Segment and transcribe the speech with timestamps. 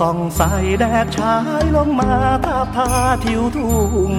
[0.00, 0.42] ส่องใส
[0.80, 2.10] แดดฉายลงมา
[2.44, 2.88] ทาบทา
[3.24, 4.14] ทิวทุ่ง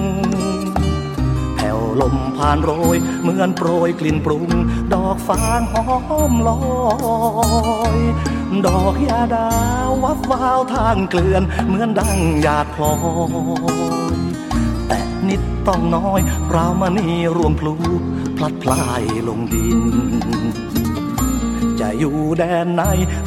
[1.56, 4.50] แผ่วลมผ่านโรย เหมือนโปรยกลิ่นปรุง
[4.92, 6.60] ดอกฟางหอมลอ
[7.96, 7.98] ย
[8.66, 9.48] ดอกยาดา
[9.88, 12.94] ววับวาวทางเกลื่อน เหมือนดังหยาดพลอ
[14.16, 14.18] ย
[14.88, 17.74] แต่นิดต้องน้อย เราวมณีรวมพลู
[18.36, 19.80] พลัดพลายลงดิน
[21.82, 22.82] จะอยู่แดนไหน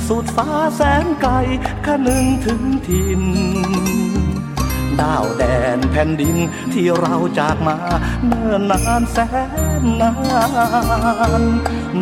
[0.07, 1.33] สุดฟ้าแสนไกล
[1.85, 3.21] คนึงถึงทิน
[5.01, 5.43] ดาวแด
[5.77, 6.37] นแผ่นดิน
[6.73, 7.77] ที่เราจากมา
[8.25, 9.17] เนิ่นนานแส
[9.81, 10.13] นนา
[11.41, 11.43] น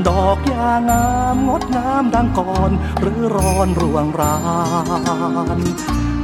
[0.07, 4.35] ดอกยางามงดงามดังก่อน หรือร้อนรวงรา
[5.57, 5.59] น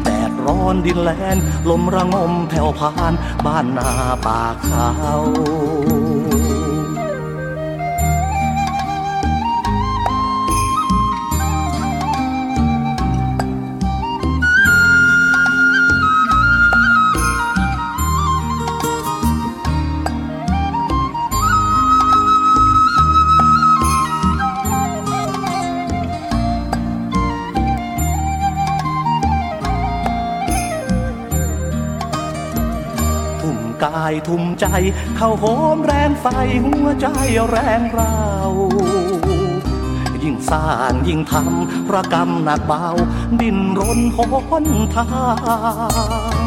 [0.03, 1.38] แดดร้อนดินแลน
[1.69, 3.13] ลมระงมแผ่วพาน
[3.45, 3.89] บ้านนา
[4.25, 5.16] ป่าเขา
[33.84, 34.66] กายทุ่มใจ
[35.17, 35.45] เข้าโห
[35.75, 36.25] มแรงไฟ
[36.63, 37.07] หัวใจ
[37.50, 38.16] แรงเรา
[40.23, 42.85] ยิ่งสร้างยิ่งทำระกรรมหนักเบา
[43.41, 44.17] ดินรนห
[44.63, 45.06] นทา
[46.35, 46.40] ง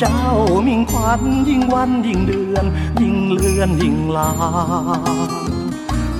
[0.00, 0.24] เจ้า
[0.66, 2.64] มิ่งควันยิ่งวันยิ่งเดือน
[3.00, 4.30] ยิ่งเลือนยิ่งลา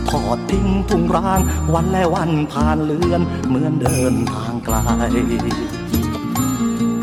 [0.08, 1.40] ทอดทิ้งทุ่งร้าง
[1.74, 4.76] วันและวันผ่านเลือน เหมือนเดินทางไกล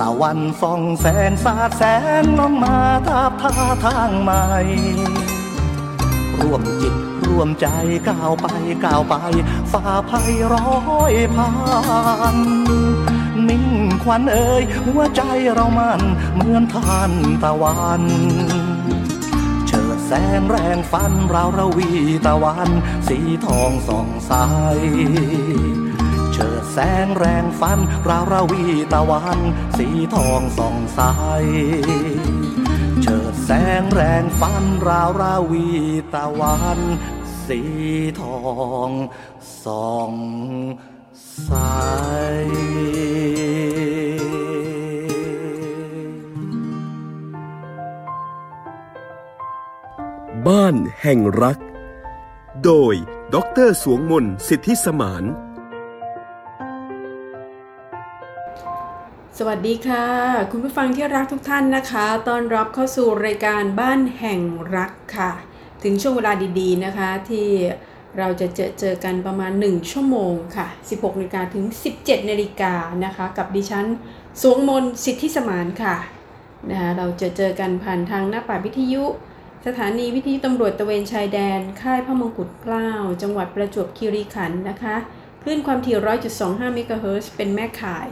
[0.01, 1.83] ตะวันส่องแสงสาดแส
[2.21, 2.77] งลงมา
[3.07, 3.53] ทาบท่า
[3.85, 4.43] ทางใหม่
[6.39, 6.95] ร่วมจิต
[7.27, 7.67] ร่วมใจ
[8.09, 8.47] ก้าวไป
[8.85, 9.15] ก้าวไป
[9.71, 10.71] ฝ่าภัยร้อ
[11.11, 11.51] ยผ่า
[12.35, 12.37] น
[13.49, 13.67] นิ่ง
[14.03, 15.21] ควันเอ่ยหัวใจ
[15.53, 16.01] เรามัน
[16.35, 17.11] เหมือนทาน
[17.43, 18.03] ตะวัน
[19.67, 21.89] เฉิดแสงแรงฟันเราระวี
[22.25, 22.69] ตะวัน
[23.07, 24.33] สีทองส่องใส
[26.79, 27.79] แสงแรงฟัน
[28.09, 29.39] ราวราวีตะวัน
[29.77, 31.01] สีทองส่องใส
[33.01, 33.51] เฉิดแส
[33.81, 35.65] งแรงฟัน ราวราวี
[36.13, 36.79] ตะวัน
[37.45, 37.61] สี
[38.21, 38.39] ทอ
[38.89, 38.91] ง
[39.63, 40.13] ส่อง
[41.43, 41.51] ใส
[50.47, 51.59] บ้านแห่งรัก
[52.63, 52.93] โดย
[53.33, 53.35] ด
[53.67, 55.25] ร สวงมนสิทธิสมาน
[59.41, 60.05] สวัสดีค่ะ
[60.51, 64.39] คุณผู้ฟังที่รักทุกท่านนะคะต้อนรับเข้าสู่รายการบ้านแห่ง
[64.75, 65.31] รักค่ะ
[65.83, 67.47] ถึงช่วงเวลาดีๆนะคะ ที่
[68.17, 71.65] เราจะเจอเจอกันประมาณ 1 ชั่วโมงค่ะ 16นาฬิกาถึง
[71.97, 72.73] 17นาฬิกา
[73.05, 73.85] นะคะ กับดิฉัน
[74.41, 75.95] สวงมนสิทธิสมานค่ะ
[76.69, 79.03] นะคะเราจะเจอกันผ่านทางหน้าป่าวิทยุ
[79.67, 84.95] สถานีวิทยุตำรวจตะเวนชายแดน ค่ายพระมงกุฎเกล้า จังหวัดประจวบคีรีขันธ์นะคะ
[85.41, 85.95] คลื่นความถี่
[86.35, 88.09] 100.25เมกะเฮิรตซ์เป็นแม่ข่าย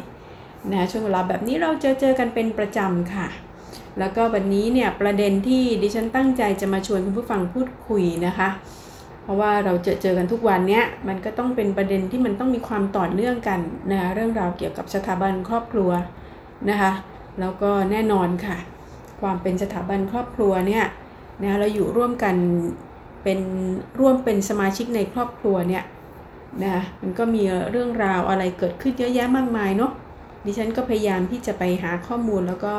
[0.72, 3.28] นะช่วงเวลาแบบนี้เราจะเจอกันเป็นประจำค่ะ
[4.00, 8.50] แล้วก็วันนี้เนี่ยประเด็นที่ดิฉันตั้งใจจะมาชวนคุณผู้ฟังพูดคุยนะคะ
[9.24, 13.60] เพราะว่าเราเจอเจอกันทุกวันเนี้ยมันก็ต้องเป็นประเด็นที่มันต้องมีความต่อเนื่องกัน
[13.92, 15.92] นะเรื่องราวเกี่ยวกับสถาบันครอบครัว
[16.70, 16.92] นะคะ
[17.40, 18.58] แล้วก็แน่นอนค่ะ
[19.22, 20.86] ความเป็นสถาบันครอบครัวเนี่ย
[21.44, 22.36] นะเราอยู่ร่วมกัน
[23.24, 23.40] เป็น
[24.00, 25.84] ร่วมเป็นสมาชิกในครอบครัวเนี่ย
[26.64, 29.92] นะมันก็มีเรื่องราวอะไรเกิดขึ้นเยอะแยะมากมายเนาะ
[30.46, 32.76] ดิฉันก็พยายามที่จะไปหาข้อมูลแล้วก็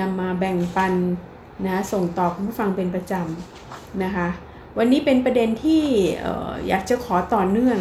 [0.00, 0.92] นำมาแบ่งปัน
[1.66, 4.28] นะส่งต่อคุณผู้ฟังเป็นประจำนะคะ
[4.78, 5.84] วันนี้เป็นประเด็นที่
[6.20, 7.78] เอ่ออยากจะขอต่อเนื่อง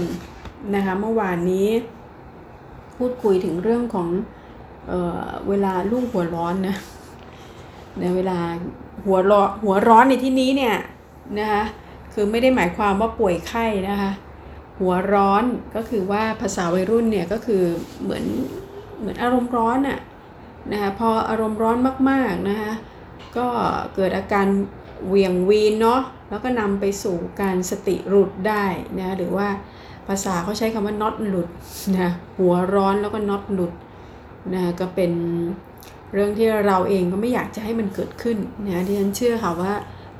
[0.76, 1.68] นะคะเมื่อวานนี้
[2.98, 4.10] พูดคุยถึงเรื่องของ
[4.88, 6.76] เออเวลาลูกหัวร้อนนะ
[8.00, 8.40] ในเวลา
[9.06, 10.76] หัวร้อนหัวร้อนในที่นี้เนี่ย
[11.40, 11.64] นะคะ
[12.14, 14.12] คือไม่ได้หมายความว่าป่วยไข้นะคะ
[14.80, 15.44] หัวร้อน
[15.76, 17.64] ก็คือว่าภาษาวัยรุ่นเนี่ยก็คือ
[18.04, 18.26] เหมือน
[19.00, 20.00] เหมือนอารมณ์ร้อนอะ
[20.72, 21.78] นะคะพออารมณ์ร้อน
[22.10, 22.72] มากๆนะคะ
[23.38, 23.48] ก็
[23.96, 24.48] เกิดอาการ
[25.08, 28.66] เวียงวีนเนาะแล้วก็นำไปสู่การสติหลุดได้
[29.00, 29.48] นะหรือว่า
[30.08, 31.50] ภาษาเขาใช้คำว่าน็อตหลุด
[31.98, 33.74] นะหัวร้อนแล้วก็น็อตหลุด
[34.54, 35.12] นะก็เป็น
[36.14, 39.74] เรื่องที่เราเองก็ไม่อยากจะให้มันเกิดขึ้นนะที่ฉันเชื่อค่ะว่า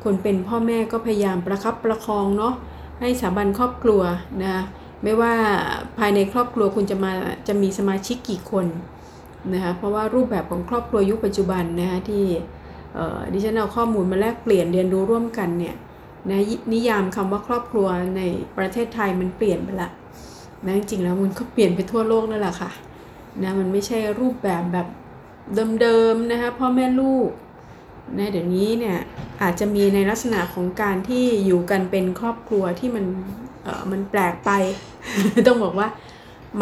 [0.03, 2.53] คนเป็นพ่อแม่ก็พยายามประคับประคองเนาะ
[3.00, 4.01] ให้สถาบันครอบครัว
[4.44, 4.63] นะ
[5.03, 5.33] ไม่ว่า
[5.97, 7.11] ภายในครอบครัวคุณจะมา
[7.47, 8.65] จะมีสมาชิกกี่คน
[9.53, 12.25] นะคะเพราะว่ารูปแบบของครอบครัวยุคปัจจุบันนะคะที่
[13.33, 15.75] ดิฉันเอาข้อมูลมาแลกเปลี่ยนเรียนรู้ร่วมกันเนี่ย
[16.29, 16.39] นะ
[16.73, 18.21] นิยามคำว่าครอบครัวใน
[18.57, 19.89] ประเทศไทยมันเปลี่ยนไปละ
[20.65, 22.71] นะจริงๆแล้วมันก็เปลี่ยนไปทั่วโลกนั่นแหละค่ะ
[23.41, 24.88] นะมันไม่ใช่รูปแบบแบบ
[25.81, 27.29] เดิมๆนะคะพ่อแม่ลูก
[28.17, 28.97] นะเดี๋ยวนี้เนี่ย
[29.41, 33.05] อาจจะมีในลักษณะของการที่อยู่กันเป็นครอบครัวที่มัน
[33.91, 34.51] มันแปลกไป
[35.47, 35.87] ต้องบอกว่า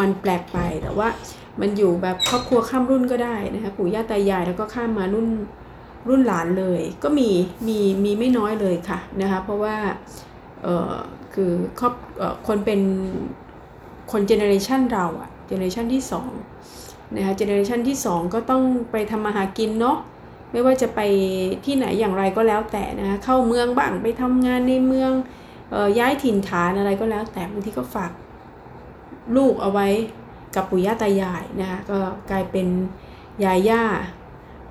[0.00, 1.08] มันแปลกไปแต่ว่า
[1.60, 5.28] มันอยู่แบบครอบครัวข้ามรุ่นก็ได้นะคะปู่ย่าตายายแล้วก็ข้ามมารุ่น
[6.08, 7.30] รุ่นหลานเลย ก็มี
[7.68, 9.76] มีมีไม่น้อยเลยค่ะนะคะเพราะว่า
[10.62, 10.92] เออ
[11.34, 11.50] คือ
[11.80, 11.94] ครอบ
[12.46, 12.80] คนเป็น
[14.12, 16.02] คน generation เราอะ generation ที่
[16.58, 19.98] 2นะคะ generation ที่ 2 ก็ต้องไปทำมาหากินเนาะ
[20.52, 21.00] ไม่ว่าจะไป
[21.64, 25.12] ที่ไหนอย่างไรก็แล้วแต่นะคะเข้าเมืองบ้างไปทำงานในเมือง
[25.98, 28.12] ย้ายถิ่นฐานอะไรก็แล้ว แต่บางทีก็ฝาก
[29.36, 29.88] ลูกเอาไว้
[30.54, 31.98] กับปู่ย่าตายายนะคะก็
[32.30, 32.66] กลายเป็น
[33.44, 33.82] ยายย่า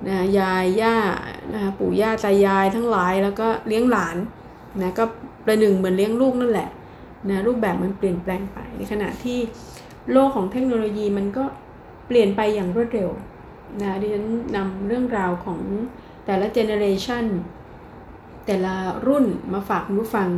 [0.08, 0.96] นะยายย่า
[1.52, 4.16] นะปู่ย่าตายายทั้งหลายแล้วก็เลี้ยงหลาน
[4.80, 5.04] นะก็
[5.44, 6.70] ประหนึ่งเหมือนเลี้ยงลูกนั่นแหละ
[7.28, 9.38] นะรูปแบบมันเปลี่ยนแปลงไปในขณะที่
[10.12, 11.44] โลกของเทคโนโลยีมันก็
[12.06, 13.10] เปลี่ยนไปอย่างรวดเร็ว
[13.80, 14.26] นะดิฉัน
[14.56, 15.60] นำเรื่องราวของ
[16.26, 17.24] แต่ละเจเนอเรชัน
[18.46, 18.74] แต่ละ
[19.06, 20.28] รุ่นมาฝากคุณผู้ฟัง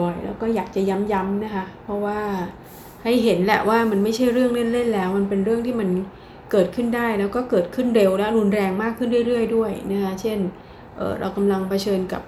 [0.00, 2.18] บ่อยๆ แล้วก็อยากจะย้ำๆนะคะ เพราะว่า
[3.04, 5.88] ให้เห็นแหละว่ามันไม่ใช่เรื่องเล่นๆแล้ว มันเป็นเรื่องที่มัน
[6.50, 10.38] เกิดขึ้นได้แล้วก็เกิดขึ้นเร็วและรุนแรงมากขึ้นเรื่อย ๆ ด้วยนะคะเช่น
[10.96, 12.22] เเรากำลังเผชิญกับ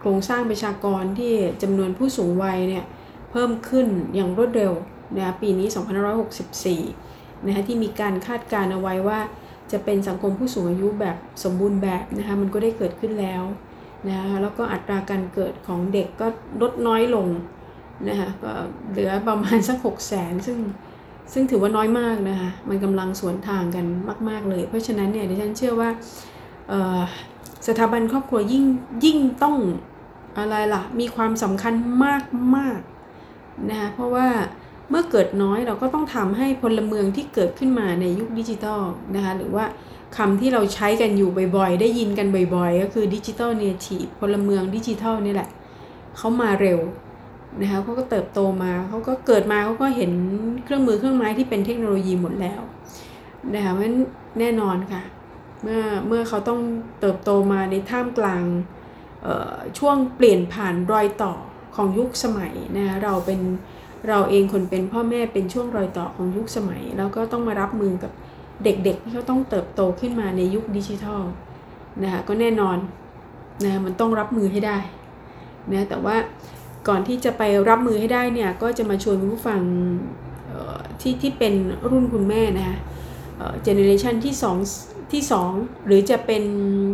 [0.00, 1.32] โครงสร้างประชากรที่
[1.62, 2.84] จำนวนผู้สูงวัยเนี่ย
[3.30, 4.72] เพิ่มขึ้นอย่างรวดเร็ว
[5.16, 5.68] นะปีนี้
[6.76, 9.20] 2564 นะคะที่มีการคาดการเอาไว้ว่า
[9.72, 13.42] จะเป็นสังคมผู้สูงอายุแบบสมบูรณ์แบบนะคะมันก็ได้เกิดขึ้นแล้ว
[14.08, 16.26] นะคะแล้วก็อัตราการเกิดของเด็กก็
[16.62, 17.28] ลดน้อยลง
[18.08, 18.52] นะคะก็
[18.90, 20.58] เหลือประมาณสัก6 0แสนซึ่ง
[21.32, 23.86] ซึ่งถือว่าน้อยมากนะคะมันกำลังสวนทางกัน
[24.28, 25.88] มาก ๆเลย เพราะฉะนั้นเนี่ยดิฉันเชื่อว่า
[27.66, 28.64] สถาบันครอบครัวยิ่ง
[29.04, 29.56] ยิ่งต้อง
[30.38, 32.24] อะไรล่ะมีความสำคัญมาก
[32.56, 32.80] มาก
[33.70, 34.28] นะคะเพราะว่า
[34.90, 38.80] เมื่อเกิดน้อยเราก็ต้องทำให้พลเมืองที่เกิดขึ้นมาในยุคดิจิทัล
[39.14, 39.64] นะคะหรือว่า
[40.16, 42.26] คำที่เราใช้กันอยู่บ่อยๆ ได้ยินกัน
[42.56, 45.48] บ่อยๆ ก็คือ digital native พลเมืองดิจิทัลนี่แหละ
[46.16, 46.80] เขามาเร็ว
[47.60, 50.12] นะคะเขาก็เติบโตมาเขาก็เกิดมาเขาก็เห็น
[50.64, 52.60] เครื่องมือเครื่องไม้ที่เป็นเทคโนโลยีหมดแล้ว
[53.54, 53.84] นะคะเพราะ
[54.38, 55.02] แน่นอนค่ะ
[55.62, 56.60] เมื่อเมื่อเขาต้อง
[57.00, 58.42] เติบโตมาในท่ามกลาง
[59.78, 61.32] ช่วงเปลี่ยนผ่านรอยต่อ
[61.76, 63.40] ของยุคสมัยนะคะเราเป็น
[64.08, 68.12] เราเองคนเป็นพ่อแม่เป็นช่วงรอยต่อของยุคสมัย แล้วก็ต้องมารับมือกับ
[68.64, 71.22] เด็กๆที่เขาต้องเติบโตขึ้นมาในยุคดิจิทัล
[72.02, 72.78] นะคะก็แน่นอน
[73.64, 74.78] นะมันต้องรับมือให้ได้
[75.72, 76.16] นะแต่ว่า
[76.88, 79.60] ก่อนที่จะไปรับมือให้ได้เนี่ยก็จะมาชวนผู้ฟัง
[81.00, 81.54] ที่ที่เป็น
[81.90, 82.78] รุ่นคุณแม่นะคะ
[83.62, 84.34] เจเนอเรชันที่
[84.74, 85.22] 2ที่
[85.54, 86.42] 2 หรือจะเป็น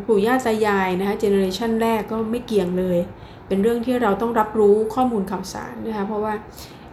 [0.06, 2.98] ปู่ย่าตายายนะคะเจเนอเรชันแรกก็ไม่เกี่ยงเลย
[3.46, 6.34] เป็นเรื่องที่เราต้องรับรู้ข้อมูลข่าวสารนะคะเพราะว่า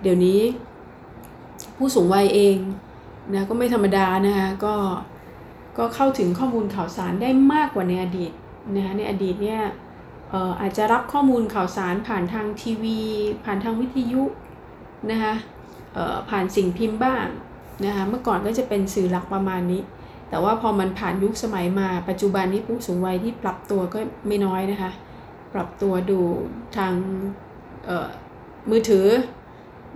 [0.01, 0.39] เดี๋ยวนี้
[1.77, 2.55] ผู้สูงวัยเอง
[3.33, 4.75] นะก็ไม่ธรรมดานะคะก็
[5.77, 8.31] ก็เข้าถึงข้อมูลข่าวสารได้มากกว่าในอดีต
[8.75, 9.61] นะคะในอดีตเนี่ย
[10.61, 12.99] อาจจะรับข้อมูลข่าวสารผ่านทางทีวี
[13.45, 14.23] ผ่านทางวิทยุ
[15.11, 15.33] นะคะ
[16.29, 17.25] ผ่านสิ่งพิมพ์บ้าง
[17.85, 19.81] นะคะเมื่อก่อนก็จะเป็นสื่อหลักประมาณนี้
[20.29, 24.91] แต่ว่าพอมันผ่านยุคสมัยมาปัจจุบันนี้ผู้สูงวัยที่ปรับตัวก็ไม่น้อยนะคะ
[25.53, 26.19] ปรับตัวดู
[26.77, 26.93] ทาง
[28.69, 29.07] มือถือ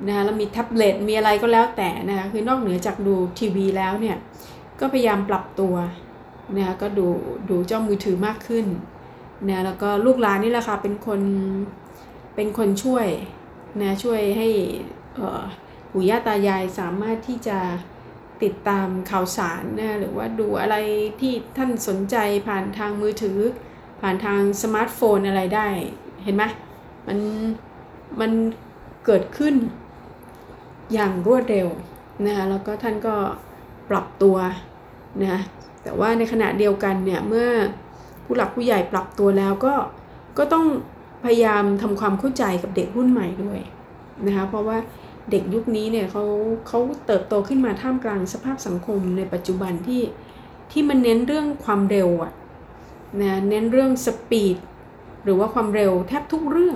[0.07, 4.17] นะคะแล้วมีแท็บเล็ตมีอะไรก็แล้วแต่นะคะคือนอกเหนือจากดูทีวีแล้วเนี่ย
[4.79, 5.75] ก็พยายามปรับตัว
[6.55, 7.07] นะคะก็ดู
[7.49, 8.65] ดูเจ้ามือถือมากขึ้น
[9.47, 11.21] นะแล้วก็ลูกหลานนี่แหละค่ะเป็นคน
[12.35, 13.07] เป็นคนช่วย
[13.81, 14.47] นะช่วยให้
[15.91, 17.59] ปู่ย่าตายายสามารถที่จะ
[18.43, 20.75] ติดตามข่าวสารนะหรือว่าดูอะไร
[21.21, 22.15] ที่ท่านสนใจ
[22.47, 23.39] ผ่านทางมือถือ
[24.01, 25.67] ผ่านทางสมาร์ทโฟนอะไรได้
[26.23, 26.43] เห็นไหม
[27.07, 27.19] มัน
[28.19, 28.31] มัน
[29.05, 29.55] เกิดขึ้น
[30.93, 31.67] อย่างรวดเร็ว
[32.25, 33.15] นะคะแล้วก็ท่านก็
[33.89, 34.37] ปรับตัว
[35.23, 35.39] นะ
[35.83, 37.47] แต่ว่าในขณะเดียวกันเนี่ยเมื่อ
[38.25, 39.73] ผู้หลักผู้ใหญ่ปรับตัวแล้วก็
[40.37, 40.65] ก็ต้อง
[41.23, 43.59] พยายามทำความเข้าใจกับเด็กรุ่นใหม่ด้วย
[44.27, 44.77] นะคะเพราะว่า
[45.31, 46.23] เด็กยุคนี้เนี่ยเขา
[46.67, 50.01] เขาเติบโตขึ้นมาท่ามกลางสภาพสังคมในปัจจุบันที่
[50.71, 52.33] ที่มันเน้นเรื่องความเร็วอะ
[53.21, 54.57] นะเน้นเรื่องสปีด
[55.23, 56.75] หรือว่าความเร็วแทบทุกเรื่อง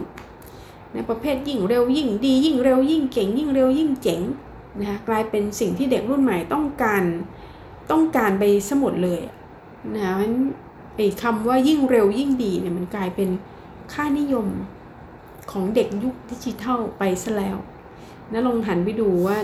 [0.93, 4.21] นะประเภทยิ่งเร็วยิ่งดียิ่งเร็วยิ่งเก่งยิ่งเร็วยิ่งเจ๋ง
[4.79, 7.03] นะคะกลายเป็นสิ่งที่เด็กรุ่นใหม่ต้องการ
[7.91, 9.21] ต้องการไปสมดเลย
[9.93, 10.13] นะคะ
[10.95, 13.29] ไอ้คำว่ายิ่งเร็วยิ่งดีเนี่ยมันกลายเป็น
[13.93, 14.47] ค่านิยม
[15.51, 17.57] ของเด็กยุคดิจิทัลไปซะแล้ว
[18.31, 19.37] นะลองหันไปดูว่า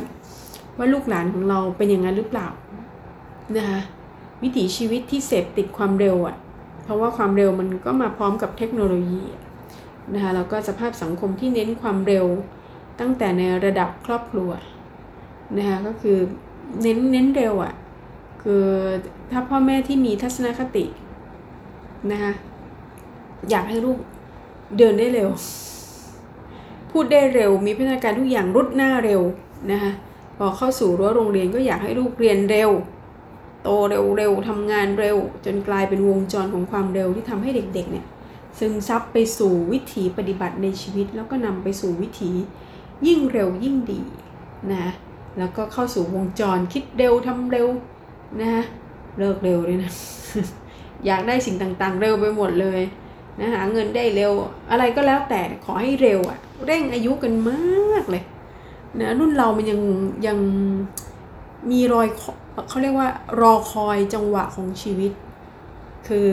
[0.78, 2.48] ว่าลูกหลานของเราเป็นอย่างนั้นหรือเปล่า
[3.56, 3.82] นะคะ
[4.44, 6.36] วิถีชีวิตที่เสพติดความเร็วอะ่ะ
[6.84, 9.22] เพราะว่าความเร็วมันก็มาพร้อมกับเทคโนโลยี
[10.14, 12.26] นะคะแล้วก็สภาพสังคมที่เน้นความเร็ว
[13.00, 14.50] ตั้งแต่ในระดับครอบครัว
[15.58, 16.18] นะคะก็คือ
[16.82, 17.74] เน้นเน้นเร็วอะ่ะ
[18.44, 18.66] คือ
[19.32, 20.86] ถ้าพ่อแม่ที่มีทัศนคติ
[22.12, 22.34] นะคะ
[23.50, 23.98] อยากให้ลูก
[24.78, 25.30] เดินได้เร็ว
[26.92, 29.22] พูดได้เร็วมีพัฒนาการทุกอย่างรุดหน้าเร็ว
[29.72, 29.92] นะคะ
[30.38, 32.70] พอเข้าสู่รั้วโรงเรียนก็อยากให้ลูกเรียนเร็ว
[33.64, 38.06] โตเร็วๆทำงานเร็ว จนกลายเป็นวงจรของความเร็วที่ทำให้เด็กๆเนี่ย
[38.58, 42.32] ซึมซับไปสู่วิถีปฏิบัติในชีวิต แล้วก็นำไปสู่วิถี
[43.08, 44.02] ยิ่งเร็วยิ่งดี
[44.72, 44.86] นะ
[45.38, 47.68] แล้วก็เข้าสู่วงจรคิดเร็วทำเร็ว
[48.40, 48.64] นะฮะ
[49.18, 49.92] เลิกเร็วเลยนะ
[51.06, 52.82] อยากได้สิ่งต่างๆ เร็วไปหมดเลย
[53.40, 54.34] นะหาเงินได้เร็ว
[54.72, 58.24] อะไรก็แล้วแต่ขอให้เร็วอะเร่งอายุกันมากเลย
[59.00, 59.82] นะรุ่นเรามันยัง
[60.28, 60.38] ยัง
[61.72, 62.08] มีรอย
[62.70, 63.10] เขาเรียกว่า
[63.42, 65.12] รอคอยจังหวะของชีวิต
[66.08, 66.30] คือ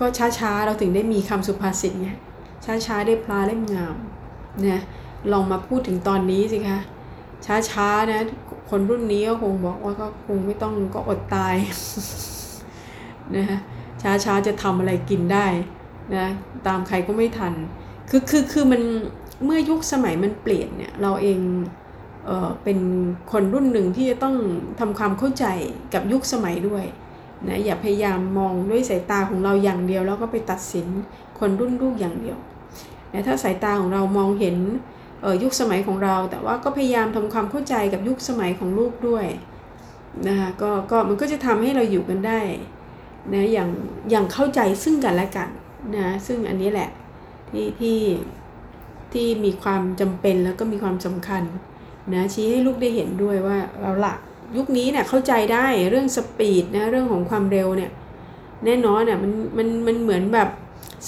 [0.00, 2.10] ก็ช้าๆ เราถึงได้มีคำสุภาษิตไง
[2.86, 3.96] ช้าๆ ได้ปลาเล่มงาม
[4.66, 4.82] นะ
[5.32, 6.78] ลองมาพูดถึงตอนนี้สิคะ
[7.70, 8.20] ช้าๆนะ
[8.70, 11.54] คนรุ่นนี้ก็คงบอกว่าก็คงไม่ต้องก็อดตาย
[13.36, 13.58] นะฮะ
[14.02, 15.46] ช้าๆ จะทำอะไรกินได้
[16.16, 16.26] นะ
[16.66, 17.54] ตามใครก็ไม่ทัน
[18.10, 18.82] คือคือคือมัน
[19.44, 21.40] เมื่อยุคสมัยมันเปลี่ยนเนี่ยเราเอง
[22.26, 22.78] เออเป็น
[23.32, 24.36] คนรุ่นหนึ่งที่จะต้อง
[24.80, 25.44] ทำความเข้าใจ
[25.94, 26.84] กับยุคสมัยด้วย
[27.46, 30.86] นะอย่าพยายามมองด้วยสายตาของเราอย่างเดียว แล้วก็ไปตัดสิน
[31.38, 32.38] คนรุ่นลูกอย่างเดียว
[33.12, 34.56] นะถ้าสายตาของเรามองเห็น
[35.42, 39.26] ยุคสมัยของเรา แต่ว่าก็พยายามทำความเข้าใจกับยุคสมัยของลูกด้วย
[40.28, 42.40] นะคะก็ก็มันก็จะทำให้เราอยู่กันได้
[43.34, 43.68] นะอย่าง
[44.10, 45.48] อย่างเข้าใจซึ่งกันและกัน
[45.96, 46.90] นะซึ่งอันนี้แหละ
[47.50, 47.98] ที่ที่
[49.12, 51.42] ที่มีความจำเป็นแล้วก็มีความสำคัญ
[52.14, 54.14] นะชี้ให้ลูกได้เห็นด้วยว่าเราละ
[54.56, 57.90] ยุคนี้เนี่ยเข้าใจได้เรื่องสปีดนะเรื่องของความเร็วเนี่ย
[58.64, 60.48] แน่นอนอะมันมันมันเหมือนแบบ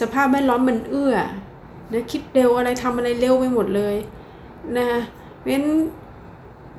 [0.01, 1.15] สภาพแวดล้อมมันเอื้อ
[1.93, 3.97] นะคิดเร็วอะไรทำอะไรเร็วไปหมดเลย
[4.79, 4.89] นะ
[5.39, 5.67] เพราะฉะนั้น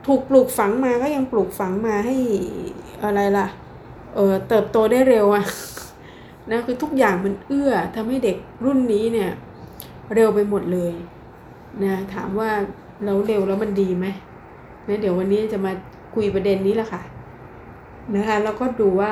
[0.08, 2.16] ถูกปลูกฝังมาก็ยังปลูกฝังมาให้
[3.04, 3.48] อะไรล่ะ
[4.16, 5.44] เออเติบโตได้เร็วอะ
[6.52, 9.30] นะคือทุกอย่างมันเอื้อทำให้เด็กรุ่นนี้เนี่ย
[10.14, 10.94] เร็วไปหมดเลย
[11.84, 12.50] นะถามว่า
[13.06, 14.06] เราเร็วแล้วมันดีไหม
[14.88, 15.72] นะเดี๋ยววันนี้จะมา
[16.16, 17.02] คุยประเด็นนี้แหละค่ะ
[18.16, 19.12] นะคะแล้วก็ดูว่า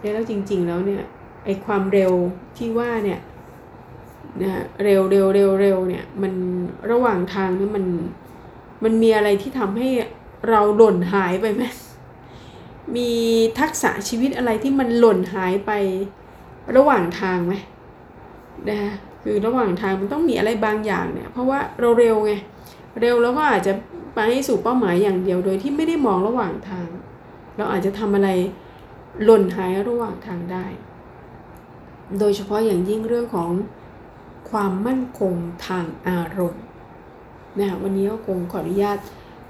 [0.00, 1.02] แล้วจริง ๆ แล้วเนี่ย
[1.44, 2.12] ไอความเร็ว
[2.56, 3.20] ที่ว่าเนี่ย
[4.42, 6.32] นะเร็วเร็วเร็วเร็วเนี่ยมัน
[6.90, 7.84] ระหว่างทางนี่มัน
[8.84, 9.88] มันมีอะไรที่ทำให้
[10.48, 11.62] เราหล่นหายไปไหม
[12.96, 13.10] มี
[13.60, 15.72] ทักษะชีวิตอะไรที่มันหล่นหายไป
[16.76, 17.54] ระหว่างทางไหม
[18.68, 22.32] นะคะคือระหว่างทางมันต้องมีอะไรบางอย่างเนี่ย เพราะว่าเราเร็วไง
[23.00, 23.72] เร็วแล้วก็อาจจะ
[24.16, 26.88] ไปให้สู่เป้าหมายอย่างเดียวโดยที่ไม่ได้มองระหว่างทาง
[27.56, 28.28] เราอาจจะทำอะไร
[29.24, 30.66] หล่นหายระหว่างทางได้
[32.18, 33.50] โดยเฉพาะอย่างยิ่งเรื่องของ
[34.50, 35.34] ความมั่นคง
[35.66, 36.62] ทางอารมณ์
[37.58, 38.98] นะวันนี้ก็คงขออนุญาต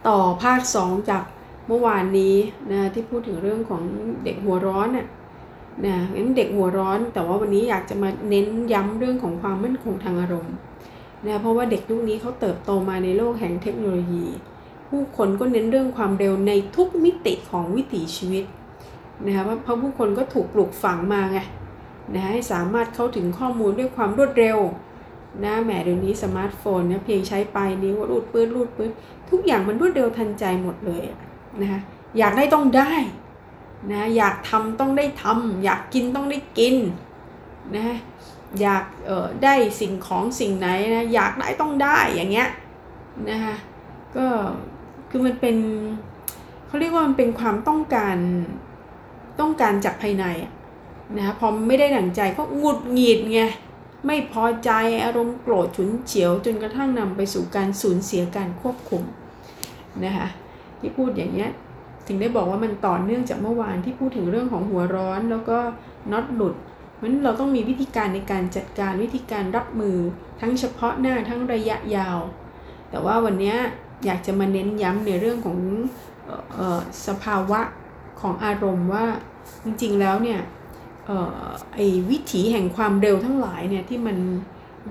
[0.08, 1.23] ต่อภาค 2 จาก
[1.66, 2.35] เมื่อวานนี้
[2.70, 3.82] นะที่พูดถึงเรื่องของ
[4.25, 5.06] เด็กหัวร้อนน่ะ
[5.87, 10.54] นะงั้นเด็กหัวร้อน แต่ว่าวันนี้อยากจะมาเน้นย้ำเรื่องของความมั่นคงทางอารมณ์
[11.26, 14.26] นะเพราะว่าเด็กยุคนี้เขาเติบโตมาในโลกแห่งเทคโนโลยี
[14.88, 18.45] ผู้คนก็เน้นเรื่องความเร็วในทุกมิติของวิถีชีวิต
[19.25, 21.38] นะคะเพราะผู้คนก็ถูกปลูกฝังมาไง
[22.14, 24.59] นะให้สามารถเข้าถึงข้อมูลด้วยความรวดเร็ว
[25.45, 28.90] นะแหมเดี๋ยวนี้สมาร์ทโฟนเนี่ยเพียงใช้ไปนิ้วรูดปื้นรูดปื้น
[29.31, 31.02] ทุกอย่างมันรวดเร็วทันใจหมดเลย
[31.61, 31.81] นะคะ
[32.19, 32.93] อยากได้ต้องได้
[33.93, 36.76] นะอยากทำต้องได้ทำอยากกินต้องได้กิน
[37.76, 37.97] นะ
[38.61, 42.49] อยากเออได้สิ่งของสิ่งไหนนะอยากได้ต้องได้อย่างเงี้ย
[43.31, 43.55] นะคะ
[44.16, 44.26] ก็
[45.11, 45.57] คือมันเป็น
[46.67, 48.17] เขาเรียกว่ามันเป็นความต้องการ
[49.41, 50.27] ต้องการจากภายใน
[51.17, 53.41] นะคะพอไม่ได้ดั่งใจก็หงุดหงิดไง
[54.07, 54.71] ไม่พอใจ
[55.05, 59.03] อารมณ์โกรธฉุนเฉียว จนกระทั่งนำไปสู่การสูญเสียการควบคุม
[60.05, 60.29] นะคะ
[60.81, 61.51] ที่พูดอย่างเงี้ย
[62.07, 65.59] ถึงได้บอกว่ามันต่อเนื่องจากเมื่อวานที่พูดถึงเรื่องของหัวร้อนแล้วก็
[66.13, 66.55] น็อตหลุด
[66.95, 69.99] เพราะนั้นเราต้องมีวิธีการในการจัดการวิธีการรับมือ
[70.41, 72.19] ทั้งเฉพาะหน้าทั้งระยะยาว
[72.91, 73.55] แต่ว่าวันนี้
[74.05, 75.59] อยากจะมาเน้นย้ำในเรื่องของ
[76.59, 77.61] ออสภาวะ
[78.21, 79.07] ของอารมณ์ว่า
[79.65, 80.41] จริงๆแล้วเนี่ย
[81.09, 81.11] อ
[81.45, 84.17] อไอ้วิถีแห่งความเร็วทั้งหลายเนี่ยที่มัน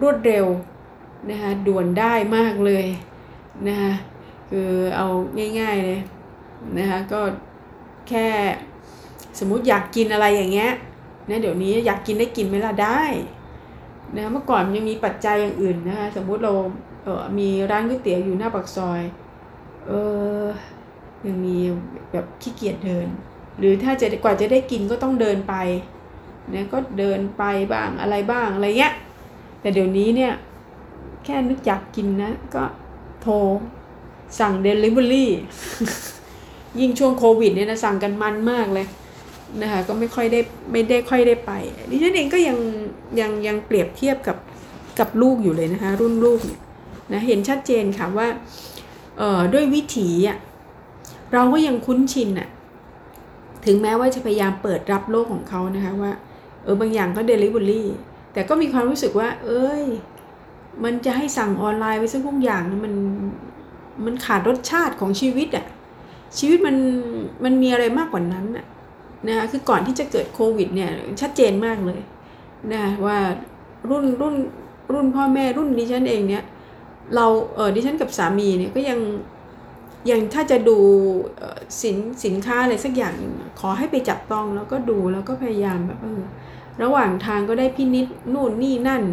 [0.02, 0.46] รวดเร็ว
[1.30, 2.86] นะคะด่วนได้มากเลย
[3.68, 3.94] นะคะ
[4.50, 5.08] คือเอา
[5.60, 6.00] ง่ายๆเลย
[6.78, 7.22] นะคะก็
[8.10, 8.28] แค่
[9.40, 10.72] สมมุติอยากกินอะไรอย่างเงี้ย
[11.30, 13.04] นะเดี๋ยวนี้อยากกินได้กินไหมล่ะได้
[14.16, 16.54] นะเมื่อก่อนยังมีปัจจัยอย่างอื่นนะคะสมมุติเรา
[17.06, 19.02] เออมีร้านก๋วยเตี๋ยวอยู่หน้าปากซอย
[19.88, 19.92] เอ
[20.42, 20.44] อ
[21.26, 21.58] ยังมี
[22.12, 23.08] แบบขี้เกียจเดิน
[23.60, 25.56] หรือถ้าจะกว่าจะได้กินก็ต้องเดินไป
[26.52, 27.44] เนะก็เดินไป
[27.74, 28.94] บ้างอะไรบ้างอะไรเงี้ย
[29.62, 30.34] แต่เดี๋ยวนี้เนี่ย
[31.26, 32.64] แค่นึกอยากกินนะ ก็
[33.22, 33.34] โทร
[34.40, 35.26] สั่ง Delivery
[36.80, 38.88] ยิ่งช่วงโควิดเนี่ยนะสั่งกันมันมากเลย
[39.62, 40.40] นะคะก็ไม่ค่อยได้
[40.72, 41.52] ไม่ได้ค่อยได้ไป
[41.90, 42.58] ดิฉันเองก็ยัง
[43.20, 44.38] ยังยังเปรียบเทียบกับ
[45.00, 46.60] กับลูกอยู่เลยนะคะรุ่นลูกเนี่ย
[47.12, 48.28] นะเห็นชัดเจนค่ะว่า
[49.54, 50.10] ด้วยวิถี
[51.34, 52.50] เราก็ยังคุ้นชินอะ
[53.66, 56.12] ถึงแม้ว่าจะพยายามเปิดรับโลกของเขานะคะว่า
[56.64, 57.84] เออบางอย่างก็ Delivery
[58.34, 59.84] แต่ก็มีความรู้สึกว่า เอ้ย
[60.84, 62.94] มันจะให้สั่งออนไลน์ไปสักทุกอย่างมัน
[64.06, 65.66] มันขาดรสชาติของชีวิตอะ
[66.40, 66.76] ชีวิตมัน
[67.44, 68.66] มันมีอะไรมากกว่านั้นอะ
[69.28, 70.90] นะคะคือก่อนที่จะเกิดโควิดเนี่ย
[71.22, 72.00] ชัดเจนมากเลย
[72.74, 73.18] นะว่า
[73.90, 74.36] รุ่นรุ่น
[74.94, 76.44] รุ่นพ่อแม่รุ่นดิฉันเองเนี่ย
[77.16, 79.00] เราเออดิฉันกับสามีเนี่ยก็ยัง
[80.10, 80.78] ยังถ้าจะดู
[81.82, 86.22] สินสินค้าอะไรสักอย่างหนึ่งขอให้ไปจับต้องแล้วก็ดูแล้วก็พยายามแบบเออ
[86.84, 89.04] ระหว่างทางก็ได้พินิษนู่นนี่นั่น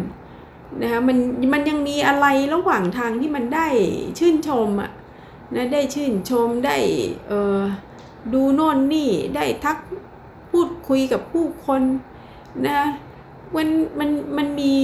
[0.81, 1.17] นะคะมัน
[1.53, 3.67] มันยังมีอะไรระหว่างทางที่มันได้
[4.19, 4.91] ชื่นชมอะ
[5.55, 6.77] นะได้ชื่นชมได้
[7.27, 7.59] เออ
[8.33, 9.77] ดูโน่นนี่ได้ทัก
[10.51, 11.81] พูดคุยกับผู้คน
[12.67, 12.79] นะ
[13.55, 13.67] มัน
[13.99, 14.75] มันมันมี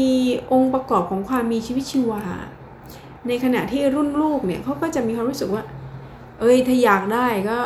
[0.52, 2.24] องค์ประกอบของความมีชีวิตชีวา
[3.28, 5.64] ในขณะที่รุ่นลูกเนี่ยเขาก็จะมีความรู้สึกว่า
[6.40, 7.60] เอ้ยถ้าอยากได้ก็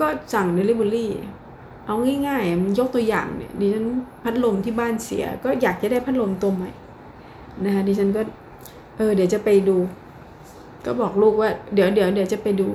[0.00, 1.06] ก็สั่ง Delivery
[1.86, 1.94] เอา
[2.26, 3.86] ง่ายๆมันยกตัวอย่างเนี่ยดิฉัน
[4.22, 6.70] พัดลมที่บ้านเสีย ก็อยากจะได้พัดลมตัวใหม่
[7.64, 8.22] นะคะดิฉันก็
[8.96, 9.76] เออเดี๋ยวจะไปดู
[10.84, 12.68] ก็บอกลูกว่า เดี๋ยวเดี๋ยวเดี๋ยวจะไปดู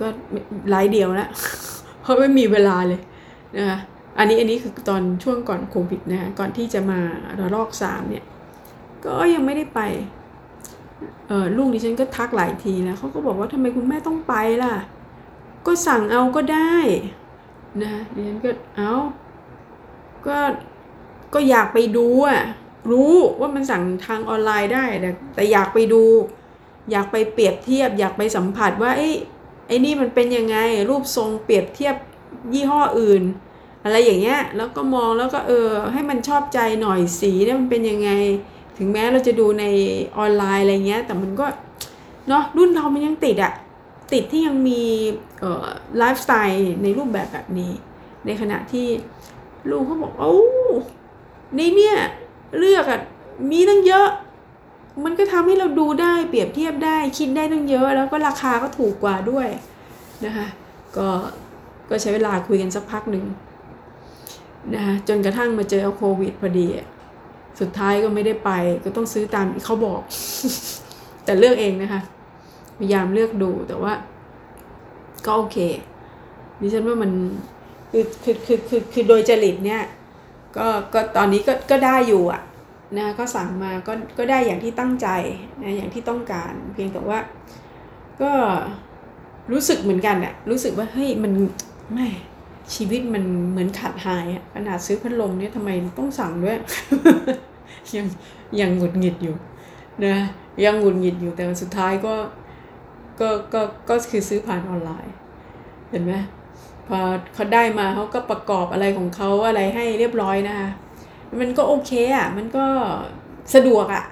[0.00, 0.06] ก็
[0.70, 1.28] หลายเดียวแล้ว
[2.02, 3.00] เพราะไม่มีเวลาเลย
[3.56, 3.78] นะคะ
[4.18, 6.98] อันนี้อันนี้คือตอนช่วงก่อนโควิดนะคะก่อนที่จะมา
[7.40, 8.24] ระลอกสามเนี่ย
[9.04, 9.80] ก็ยังไม่ได้ไป
[11.28, 14.74] เออลูกดิฉันก็ทักหลายทีแล้วเขาก็บอกว่าทำไมคุณแม่ต้องไปล่ะ
[15.66, 16.76] ก็สั่งเอาก็ได้
[17.82, 18.92] นะดิฉันก็เอา
[20.26, 20.38] ก็
[21.34, 22.42] ก็อยากไปดูอะ
[22.90, 26.02] รู้ว่ามันสั่งทางออนไลน์ได้แต่แต่อยากไปดู
[26.90, 29.08] อยากไปเปรียบเทียบ อยากไปสัมผัสว่าไอ้
[29.66, 30.56] ไอ้นี่มันเป็นยังไง
[30.90, 31.96] รูปทรงเปรียบเทียบ
[32.54, 33.22] ยี่ห้ออื่น
[33.84, 38.10] อะไรอย่างเงี้ยแล้วก็มองแล้วก็เออให้มันชอบใจหน่อยสีเนี่ยมันเป็นยังไง
[38.80, 39.64] ถึงแม้เราจะดูใน
[40.18, 41.46] ออนไลน์อะไรเงี้ย แต่มันก็
[42.28, 43.52] เนาะรุ่นเรามันยังติดอะ
[44.12, 44.82] ติดที่ยังมี
[45.98, 47.72] ไลฟ์สไตล์ในรูปแบบแบบนี้
[48.26, 48.86] ในขณะที่
[49.70, 50.36] ลูกเขาบอกโอ้
[51.56, 51.96] ในเนี่ย
[52.58, 53.00] เลือกอะ
[53.50, 54.08] มีตั้งเยอะ
[55.04, 59.48] มันก็ทำให้เราดูได้เปรียบเทียบได้คิดได้ตั้งเยอะ แล้วก็ราคาก็ถูกกว่าด้วย
[60.24, 60.46] นะคะ
[60.96, 61.08] ก็
[61.90, 63.24] ก็ใช้เวลาคุยกันสักพักหนึ่ง
[64.74, 66.66] นะคะจนกระทั่งมาเจอโควิดพอดี
[67.60, 68.50] สุดท้ายก็ไม่ได้ไป
[68.84, 70.00] ก็ต้องซื้อตามเขาบอก
[71.24, 72.02] แต่เลือกเองนะคะ
[72.78, 73.92] พยายามเลือกดูแต่ว่า
[75.26, 75.58] ก็โอเค
[76.60, 77.10] ดิฉันว่ามัน
[77.90, 79.82] คือคือคือคือคือโดยจริตเนี่ย
[80.56, 82.42] ก็ก็ตอนนี้ก็ก็ได้อยู่อะ
[82.98, 85.08] นะก็สั่งมาก็ก็ได้อย่างที่ตั้งใจ
[85.62, 87.18] นะอย่างที่ต้องการ เพียงแต่ว่า
[88.22, 88.32] ก็
[89.52, 91.32] รู้สึกเหมือนกันอะรู้สึกว่าเฮ้ยมัน
[91.94, 92.06] ไม่
[92.74, 96.58] ชีวิตมันเหมือนขาดหายอะขนาดซื้อพัดลมเนี่ยทำไมต้องสั่งด้วย
[97.96, 98.06] ยัง
[98.60, 99.36] ยังหงุดหงิดอยู่
[100.04, 100.16] นะ
[100.64, 102.14] ยังหงุดหงิดอยู่แต่สุดท้ายก็
[103.20, 105.14] ก็ก็ก็คือซื้อผ่านออนไลน์
[105.90, 106.14] เห็นไหม
[106.88, 106.98] พอ
[107.34, 110.68] เขาได้มาเขาก็ประกอบอะไรของเขาอะไรให้เรียบร้อยนะคะ
[111.40, 112.66] มันก็โอเคอะมันก็
[113.54, 114.04] สะดวกอะ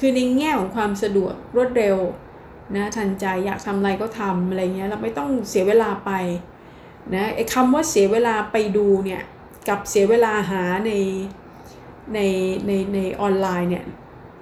[0.00, 1.96] คือในแง่ของความสะดวกรวดเร็ว
[2.76, 6.10] นะทันใจอยากทำอะไรก็ทำอะไรเงี้ยเราไม่ต้องเสียเวลาไป
[7.12, 9.22] นะไอ้คำว่าเสียเวลาไปดูเนี่ย
[9.68, 10.92] กับเสียเวลาหาใน
[12.14, 12.18] ใน
[12.66, 13.84] ในในออนไลน์เนี่ย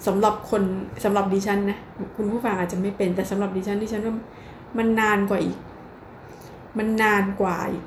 [0.06, 0.62] สำหรับคน
[1.04, 1.78] สำหรับดิฉันนะ
[2.16, 4.14] คุณผู้ฟังอาจจะไม่เป็นแต่สำหรับดิฉันดิฉันว่า
[4.78, 5.58] มันนานกว่าอีก
[6.78, 7.84] มันนานกว่าอีก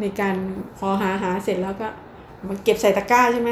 [0.00, 0.36] ในการ
[0.78, 1.88] พอหาหาเสร็จแล้วก็
[2.46, 3.50] มาเก็บใส่ตะกร้าใช่ไหม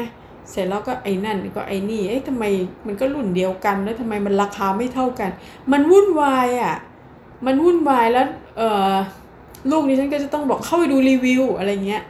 [0.51, 2.43] เสร็จแล้วก็ไอ้นั่นก็ไอ้นี่เอ๊ะทำไม
[2.87, 5.31] มันก็รุ่นเดียวกันแล้วทำไมมันราคาไม่เท่ากัน
[5.71, 6.75] มันวุ่นวายอะ
[7.45, 8.61] มันวุ่นวายแล้วเอ
[8.91, 8.93] อ
[9.71, 12.03] ลูกนี้ฉันก็จะต้องบอกเข้าไปดูรีวิวอะไรเงี้ย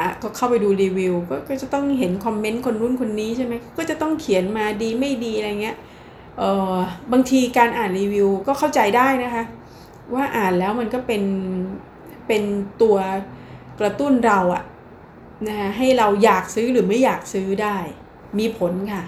[0.00, 5.76] อะก็เข้าไปดูรีวิวก็ก็จะต้องเห็นคอมเมนต์คนรุ่นคนนี้ใช่ไหมก็จะต้องเขียนมาดีไม่ดีอะไรเงี้ย
[6.38, 6.42] เอ
[6.74, 6.76] อ
[7.12, 9.44] บางทีการอ่านรีวิวก็เข้าใจได้นะคะ
[10.14, 11.22] ว่าอ่านแล้วมันก็เป็น
[12.26, 12.42] เป็น
[12.82, 12.96] ตัว
[13.80, 14.64] กระตุ้นเราอะ
[15.48, 17.76] นะให้เราอยากซื้อหรือไม่อยากซื้อได้
[18.38, 19.02] มีผลค่ะ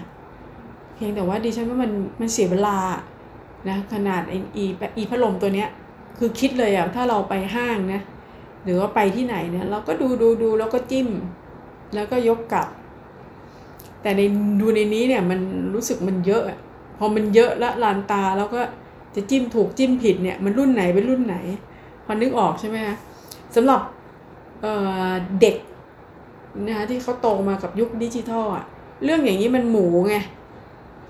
[0.95, 2.77] เพียงแต่ว่าดิฉันว่ามันมันเสียเวลา
[3.69, 4.65] นะขนาดไออี
[4.97, 5.69] อีพัดลมตัวเนี้ย
[6.17, 8.01] คือคิดเลยอะถ้าเราไปห้างนะ
[8.63, 11.09] หรือว่าไปที่ไหนเนี่ยเราก็ดูดูดูแล้วก็จิ้ม
[11.95, 12.67] แล้วก็ยกกลับ
[14.01, 14.21] แต่ใน
[14.61, 15.39] ดูในนี้เนี่ยมัน
[15.73, 16.43] รู้สึกมันเยอะ
[16.97, 18.61] พอมันเยอะละลานตาแล้วก็
[19.15, 21.37] จะจิ้มถูกจิ้มผิดเนี่ยมันรุ่นไหนเป็นรุ่นไหน
[22.05, 22.95] พอนึกออกใช่ไหมคะ
[23.55, 23.81] สำหรับ
[24.61, 25.55] เเด็ก
[26.65, 28.65] นะคะที่เขาโตมากับยุคดิจิทัลอะ
[29.03, 30.15] เรื่องอย่างนี้มันหมูไง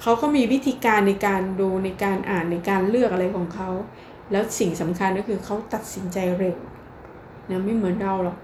[0.02, 3.70] เขาก็มีวิธีการในการดูในการอ่านในการเลือกอะไรของเขา
[4.32, 6.56] แล้วสิ่งสำคัญก็คือเขาตัดสินใจเร็ว
[7.50, 8.38] นะไม่เหมือนเราหรอก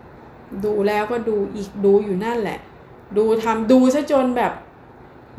[0.66, 2.60] ดูแล้วก็ดูอีกดูอยู่นั่นแหละ
[3.18, 4.54] ดูทำดูซะจนแบบ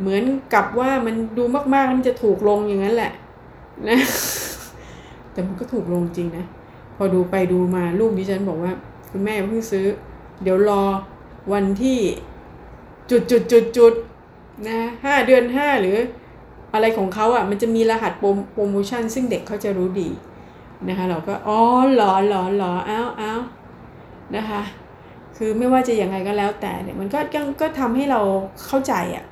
[0.00, 0.22] เหมือน
[0.54, 3.12] กับว่ามันดูมากๆมันจะถูกลงอย่างนั้นแหละ
[3.88, 3.98] นะ
[5.32, 6.44] แต่มันก็ถูกลงจริงนะ
[6.96, 8.72] พอดูไปดูมาลูกดิฉันบอกว่า
[9.10, 9.86] คุณแม่เพิ่งซื้อ
[10.42, 10.82] เดี๋ยวรอ
[11.52, 11.98] วันที่
[13.10, 13.92] จุดจุดจุดจุด
[14.68, 15.96] นะห้าเดือนห้าหรือ
[16.74, 18.12] อะไรของเขาอะ่ะมันจะมีรหัส
[18.54, 20.08] โปรโมชั่น ซึ่งเด็กเขาจะรู้ดี
[20.88, 21.60] นะคะเราก็อ๋อ
[21.94, 23.40] หรอหรอหรออ้าวอ้าว
[24.36, 24.62] นะคะ
[25.36, 28.20] คือไม่ว่าจะยังไงก็แล้วแต่เนี่ยมันก็ยังก็ทำให้เรา
[28.66, 29.24] เข้าใจอะ่ะ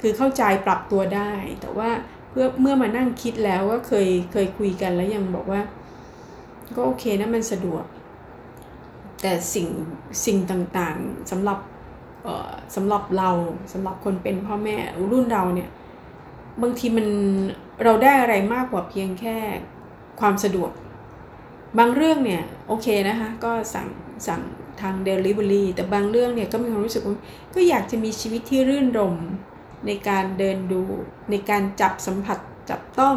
[0.00, 1.90] คือเข้าใจปรับตัวได้ แต่ว่า
[2.30, 5.60] เพื่อเมื่อมานั่งคิดแล้วก็เคยเคยคุยกันแล้วยังบอกว่า
[6.74, 7.84] ก็โอเคนะมันสะดวก
[9.22, 9.68] แต่สิ่ง
[10.26, 11.58] สิ่งต่างๆสำหรับ
[12.76, 13.30] สำหรับเรา
[13.72, 14.76] สำหรับคนเป็นพ่อแม่
[15.12, 15.70] รุ่นเราเนี่ย
[16.62, 17.06] บางทีมัน
[17.84, 19.36] เราได้อะไรมากกว่าเพียงแค่
[20.20, 20.70] ความสะดวก
[21.78, 23.88] บางเรื่องเนี่ยโอเคนะคะก็สั่ง
[24.26, 24.40] สั่ง
[24.80, 27.16] ทาง Delivery แต่บางเรื่องเนี่ยก็มีความรู้สึกว่า
[27.54, 29.16] ก็อยากจะมีชีวิตที่รื่นรม
[29.86, 30.82] ในการเดินดู
[31.30, 32.38] ในการจับสัมผัส
[32.70, 33.16] จับต้อง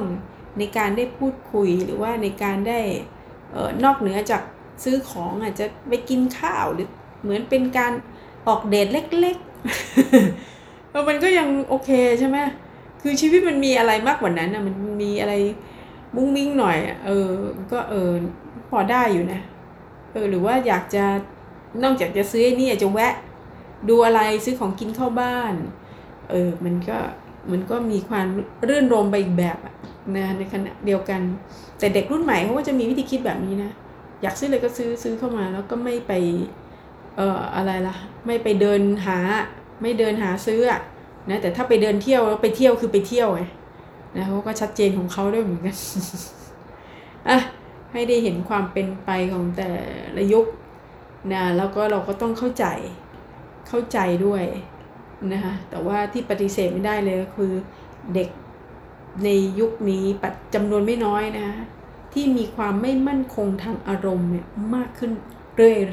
[0.60, 2.80] ในการได้พูดคุยหรือว่าในการได้
[3.56, 4.42] ออนอกเหนือจาก
[4.84, 6.90] ซื้อของอาจจะไปกินข้าวหรือ
[7.22, 7.94] เหมือนเป็นการ
[8.48, 12.38] ออกเดทเล็กๆมันก็ยังโอเคใช่ไหม
[13.02, 15.34] คือชีวิตมันมีอะไรมากกว่านั้นนะมันมีอะไร
[16.16, 17.30] มุ้งมิ้งหน่อย เออ
[17.72, 18.12] ก็เออ
[18.70, 19.42] พอได้อยู่นะ
[20.14, 21.06] เออ หรือว่าอยากจะ
[21.84, 23.14] นอกจากจะซื้อนี่จะแวะ
[23.90, 25.54] ดูอะไรซื้อของกินเข้าบ้าน
[26.32, 26.98] เออ มันก็
[27.52, 28.28] มันก็มีความ
[28.68, 29.58] รื่นรมไปอีกแบบ
[30.18, 31.22] นะในขณะเดียวกัน
[31.80, 33.72] แต่เด็กรุ่นใหม่เขาก็จะมีวิธีคิดแบบนี้นะ
[34.22, 36.12] อยากซื้อเลยก็ซื้อซื้อเข้ามาแล้วก็ไม่ไป
[37.16, 37.96] เอ่ออะไรล่ะ
[38.26, 39.20] ไม่ไปเดินหา
[39.82, 40.62] ไม่เดินหาซื้อ
[41.30, 43.42] นะแต่ถ้าไปเดินเที่ยวแล้วไปเที่ยวคือไปเที่ยวไง
[44.16, 45.78] นะเขาก็ชัดเจนของเขาด้วยเหมือนกัน
[47.30, 47.38] อะ
[47.92, 49.70] ให้ได้เห็นความเป็นไปของแต่
[50.16, 50.46] ละยุค
[51.34, 52.66] นะแล้วก็เราก็ต้องเข้าใจ
[53.68, 54.44] เข้าใจด้วย
[55.34, 57.52] นะคะแต่ว่าที่ปฏิเสธไม่ได้เลยก็คือ
[58.14, 58.30] เด็ก
[59.24, 61.50] ในยุคนี้ปัจจำนวนไม่น้อยนะ
[62.14, 65.12] ที่มีความไม่มั่นคงทางอารมณ์เนี่ยมากขึ้น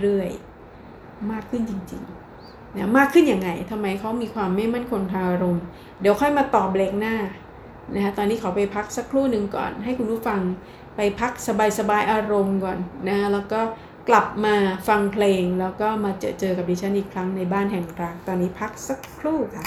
[0.00, 5.62] เรื่อยๆ มากขึ้นจริงๆนะมากขึ้นยังไงทำไมเขามีความไม่มั่นคงทางอารมณ์
[6.00, 7.14] เดี๋ยวค่อยมาตอบเบรกหน้า
[7.94, 10.40] นะคะตอนนี้ขอไปพักสักครู่หนึ่งก่อน ให้คุณผู้ฟัง
[10.96, 11.32] ไปพัก
[11.78, 13.60] สบายๆอารมณ์ก่อนนะแล้วก็
[14.08, 14.54] กลับมา
[14.88, 19.64] ฟังเพลงแล้วก็มาเจอเจอกับดิฉันอีกครั้งในบ้านแห่งรักตอนนี้พักสักครู่ค่ะ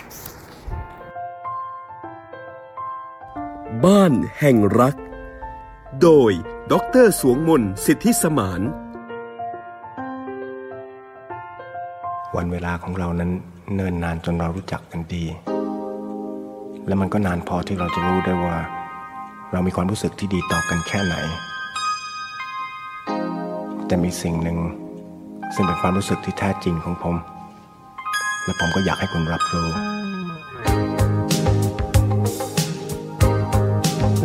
[3.86, 4.96] บ้านแห่งรัก
[6.02, 6.32] โดย
[6.72, 8.62] ดรสวงมนสิทธิสมาน
[12.36, 13.32] วันเวลาของเรานั้น
[13.74, 15.26] เนิ่นนานจนเรารู้จักกันดี
[16.88, 18.58] และมันก็นานพอที่เราจะรู้ได้ว่า
[19.52, 21.16] เรามีความรู้สึกที่ดีต่อกันแค่ไหน
[23.88, 24.58] แต่มีสิ่งหนึ่ง
[25.56, 27.16] ซึ่งเป็นความรู้สึกที่แท้จริงของผม
[28.44, 29.68] และผมก็อยากให้คุณรับรู้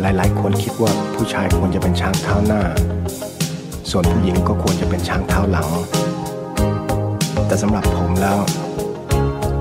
[0.01, 2.61] หลายๆ คนคิดว่าผู้ชายควรจะเป็นช้างเท้าหน้า
[3.91, 5.69] ส่วนผู้หญิงก็ควรจะเป็นช้างเท้าหลัง
[7.47, 8.39] แต่สำหรับผมแล้ว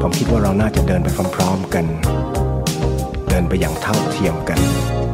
[0.00, 2.55] ผมคิดว่าเราน่าจะเดินไปพร้อม ๆ กันเดิน
[3.48, 5.05] ไปอย่างเท่าเทียมกัน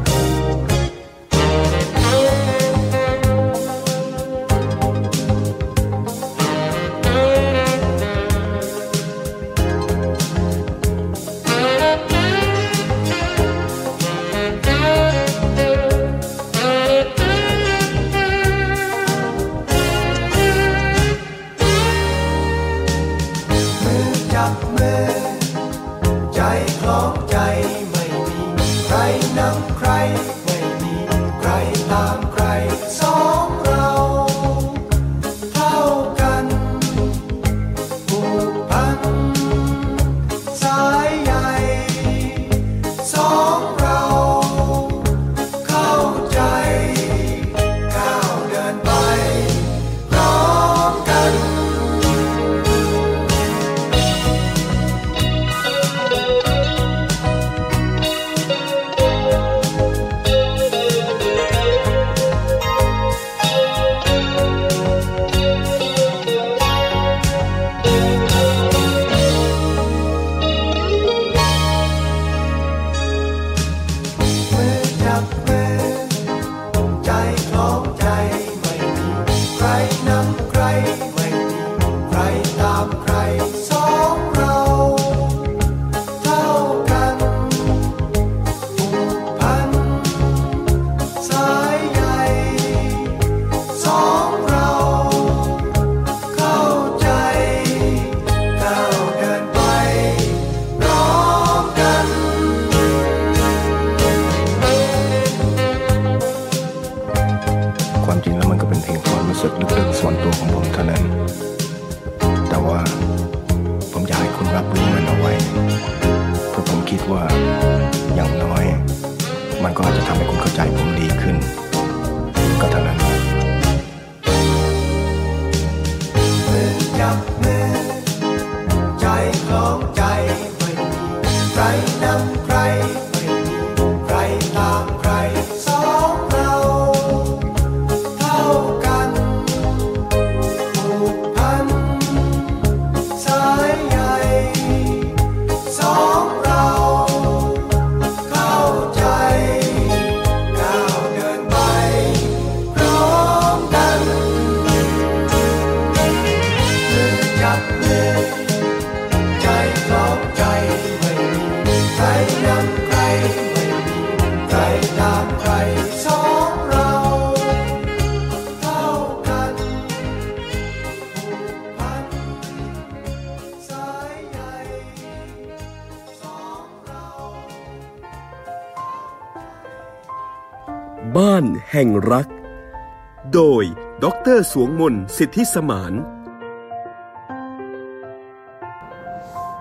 [184.53, 185.93] สวงมนสิทธิสมาน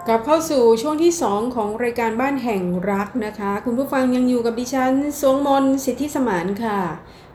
[0.07, 6.77] กลับเข้าสู่ช่วงที่ 2 ของรายการบ้านแห่งรักนะคะ คุณผู้ฟังยังอยู่กับดิฉันสวงมนสิทธิสมานค่ะ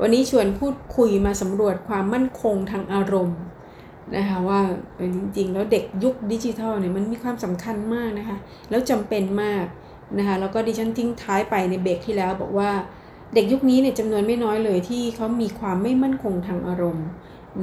[0.01, 3.40] วันนี้ชวนพูดคุยมาสำรวจความมั่นคงทางอารมณ์
[4.16, 4.61] นะคะว่า
[5.16, 8.37] จริงๆ แล้วเด็กยุคดิจิทัลเนี่ยมันมีความสำคัญมากนะคะ
[8.71, 9.64] แล้วจำเป็นมาก
[10.19, 12.71] นะคะแล้วก็ดิฉันทิ้งท้ายไปในเบรกที่แล้วบอกว่า
[13.35, 17.07] เด็กยุคนี้เนี่ยจำนวนไม่น้อยเลยที่เขามีความไม่มั่นคงทางอารมณ์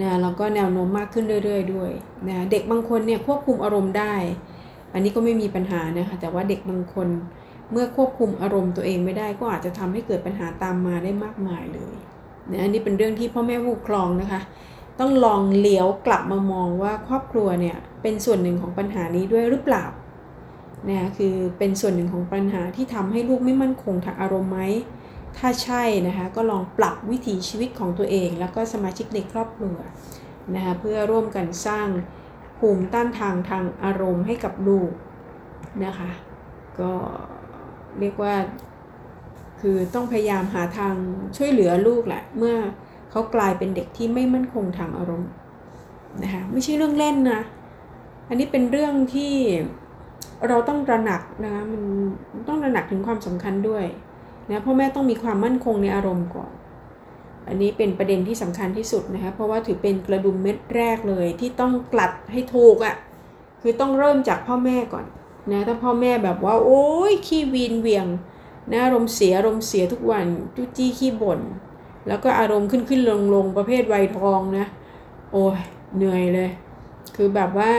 [0.02, 1.92] นะแล้วก็แนวโน้มมากขึ้นเรื่อย ๆ ด้วย
[2.28, 4.14] นะเด็กบางคนเนี่ยควบคุมอารมณ์ได้
[4.94, 7.08] อันนี้ก็ไม่มีปัญหานะคะแต่ว่าเด็กบางคน
[7.72, 11.96] เมื่อควบคุมอารมณ์ตัวเองไม่ได้ก็อาจจะทำให้เกิดปัญหาตามมาได้มากมายเลย
[12.52, 14.42] นะอันนี้เป็นเรื่องที่พ่อแม่ผู้ปกครองนะคะ
[15.00, 19.86] ต้องลองเลี้ยวกลับมามองว่าครอบครัวเนี่ยเป็นส่วนหนึ่งของปัญหานี้ด้วยหรือเปล่า
[20.88, 24.60] นะคะคือเป็นส่วนหนึ่งของปัญหาที่ทำให้ลูกไม่มั่นคงทางอารมณ์ไหม
[25.38, 29.78] ถ้าใช่นะคะก็ลองปรับวิถีชีวิตของตัวเอง แล้วก็สมาชิกในครอบครัว
[30.56, 31.88] นะคะเพื่อร่วมกันสร้าง
[32.60, 34.92] ภูมิต้านทานทางอารมณ์ให้กับลูก
[35.86, 36.10] นะคะ
[36.80, 36.92] ก็
[38.00, 38.36] เรียกว่า
[39.62, 40.96] คือต้องพยายามหาทาง
[41.38, 42.56] ช่วยเหลือลูกแหละเมื่อ
[43.12, 45.32] เขากลายเป็นเด็กที่ไม่มั่นคงทางอารมณ์
[46.24, 47.42] นะคะไม่ใช่เรื่องเล่นนะ
[48.30, 49.34] อันนี้เป็นเรื่องที่
[50.48, 51.84] เราต้องตระหนักนะมัน
[52.48, 53.86] ต้องตระหนักถึงความสำคัญด้วย
[54.50, 56.52] นะพ่อแม่ต้องมีความมั่นคงในอารมณ์ก่อน
[57.48, 62.96] อันนี้เป็นประเด็นที่สำคัญที่สุดนะคะเพราะว่าถือเป็นกระดุมเม็ดแรกเลยที่ต้องกลัดให้ถูกอะ่ะ
[63.62, 65.06] คือต้องเริ่มจากพ่อแม่ก่อน
[65.52, 68.06] นะถ้าพ่อแม่แบบว่า โอ้ยขี้วีนเวียง
[68.72, 71.40] นะอารมณ์เสียอารมณ์เสียทุกวันจุจี้ขี้บ่น
[72.08, 74.66] แล้วก็อารมณ์ขึ้นขึ้นลงลงประเภทวัยทองนะ
[75.32, 75.60] โอ้ย
[75.96, 76.50] เหนื่อยเลย
[77.16, 77.72] คือแบบว่า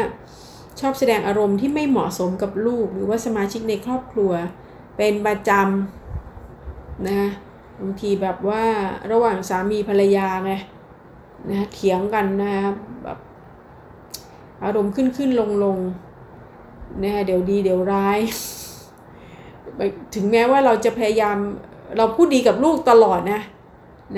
[0.81, 4.33] ชอบแสดงอารมณ์ที่ไม่เหมาะสมกับลูก หรือว่าสมาชิกในครอบครัว
[4.97, 6.04] เป็นประจำ
[7.09, 7.21] นะ
[7.81, 8.65] บางทีแบบว่า
[9.13, 10.53] ระหว่างสามีภรรยาไง
[11.51, 13.19] นะเถียงกันนะครับแบบ
[14.65, 15.79] อารมณ์ขึ้นขึ้นลงลง
[17.03, 18.19] นะเดี๋ยวดีเดี๋ยวร้าย
[20.15, 21.37] ถึงแม้ว่าเราจะพยายาม
[21.97, 23.41] เราพูดดีกับลูกตลอดนะ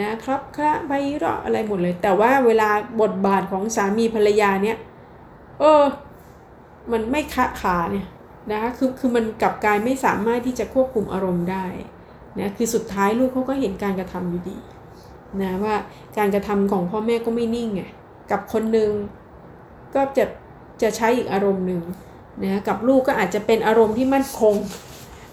[0.01, 2.69] นะครับคะไปเราะอะไรหมดเลย แต่ว่าเวลา
[3.01, 4.77] บทบาทของสามีภรรยาเนี่ย
[5.61, 5.83] เออ
[6.93, 8.07] มันไม่คะขาเนี่ย
[8.51, 11.65] นะคะคือคือมันกลับกายไม่สามารถที่จะควบคุมอารมณ์ได้
[12.39, 14.57] นะคือสุดท้ายลูกเขาก็เห็นการกระทำอยู่ดี
[15.43, 15.75] นะว่า
[16.19, 17.83] การกระทำของพ่อแม่ก็ไม่นิ่งไง
[18.31, 18.91] กับคนหนึ่ง
[19.95, 20.25] ก็จะ
[20.83, 21.83] จะใช้อีกอารมณ์หนึ่ง
[22.43, 24.55] นะกับลูกก็อาจจะเป็นอารมณ์ที่มั่นคง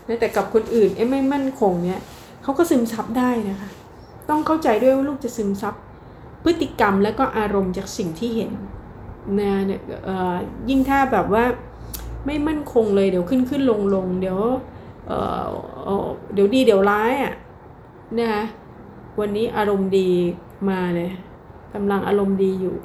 [0.07, 2.01] นะแต่กับคนอื่นเอ้ไม่มั่นคงเนี่ย
[2.43, 3.69] เขาก็ซึมซับได้นะคะ
[4.29, 5.73] ต้องเข้าใจด้วยว่าลูกจะซึมซับ
[6.43, 8.51] พฤติกรรมและก็อารมณ์จากสิ่งที่เห็น
[9.39, 9.79] นะเนี่ย
[10.69, 11.43] ยิ่งถ้าแบบว่า
[12.25, 14.39] ไม่มั่นคงเลยเดี๋ยวขึ้นขึ้นลงลงเดี๋ยว
[15.07, 17.33] เเดี๋ยวดีเดี๋ยวร้ายอะ
[18.17, 18.43] นะคะ
[19.19, 20.09] วันนี้อารมณ์ดี
[20.69, 21.09] มาเลย
[21.73, 22.75] กำลังอารมณ์ดีอยู่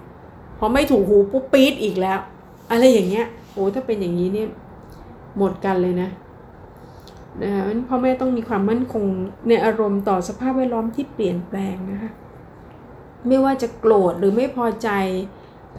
[0.58, 2.18] พอไม่ถูกหูปุ๊บปี๊ดอีกแล้ว
[2.70, 4.48] อะไรอย่างเงี้ยโอ้ถ้าเป็นอย่างนี้เนี่ย
[5.38, 6.08] หมดกันเลยนะ
[7.42, 9.04] นะคะพ่อแม่ต้องมีความมั่นคง
[9.48, 12.10] ในอารมณ์ต่อสภาพแวดล้อมที่เปลี่ยนแปลงนะคะ
[13.26, 14.88] ไม่ว่าจะโกรธหรือไม่พอใจ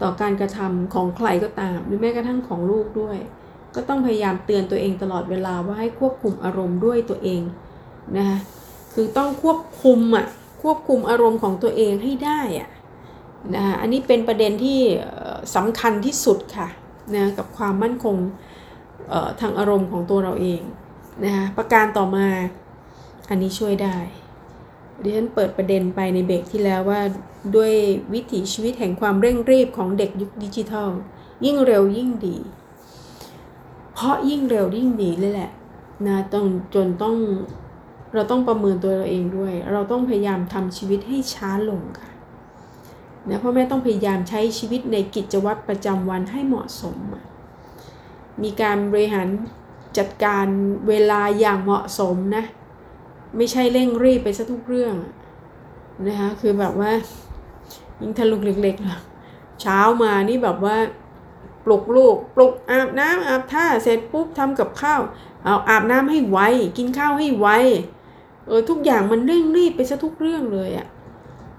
[0.01, 3.17] ต่อการกระทำของใครก็ตาม หรือแม้กระทั่งของลูกด้วย
[3.75, 7.41] ก็ต้องพยายามเตือนตัวเองตลอดเวลาว่าให้ควบคุมอารมณ์ด้วยตัวเอง
[8.17, 8.37] นะคะ
[8.93, 10.25] คือต้องควบคุมอะ
[10.63, 12.69] ควบคุมอารมณ์ของตัวเองให้ได้อะ
[13.55, 14.79] นะะอันนี้เป็นประเด็นที่
[15.55, 16.67] สำคัญที่สุดค่ะ
[17.15, 18.15] นะกับความมั่นคง
[19.41, 20.61] ทางอารมณ์ของตัวเราเอง
[21.23, 22.27] นะคะประการต่อมา
[23.29, 23.97] อันนี้ช่วยได้
[25.01, 27.01] ดิฉันเปิดประเด็นไปในเบรกที่แล้วว่า
[27.55, 27.73] ด้วย
[28.13, 30.89] วิถีชีวิตแห่งความเร่งรีบของเด็กยุคดิจิทัล
[31.45, 32.37] ยิ่งเร็วยิ่งดี
[34.01, 35.51] เพราะยิ่งเร็วยิ่งดีเลยแหละ
[36.07, 37.15] นะต้องจนต้อง
[38.13, 42.11] เราต้องประเมินตัวเราเองด้วย เราต้องพยายามทำชีวิตให้ช้าลงค่ะ
[43.29, 46.97] นะพ่อแม่ต้องพยายามใช้ชีวิตในกิจวัตรประจำวันให้เหมาะสม
[48.41, 49.27] มีการบริหาร
[49.97, 50.45] จัดการ
[50.87, 52.43] เวลาอย่างเหมาะสมนะ
[53.37, 54.95] ไม่ใช่เร่งรีบไปซะทุกเรื่อง
[56.07, 56.91] นะคะ คือแบบว่า
[58.01, 60.75] ยิ่งทะลุกเล็กๆเช้ามานี่แบบว่า
[61.69, 65.01] ลุกลูก ปลุกอาบน้ำอาบท่าเสร็จปุ๊บทำกับข้าว
[65.43, 66.39] เอาอาบน้ำให้ไว
[66.77, 67.47] กินข้าวให้ไว
[68.47, 70.87] เออทุกอย่างมันเร่งรีบไปซะทุกเรื่องเลยอะ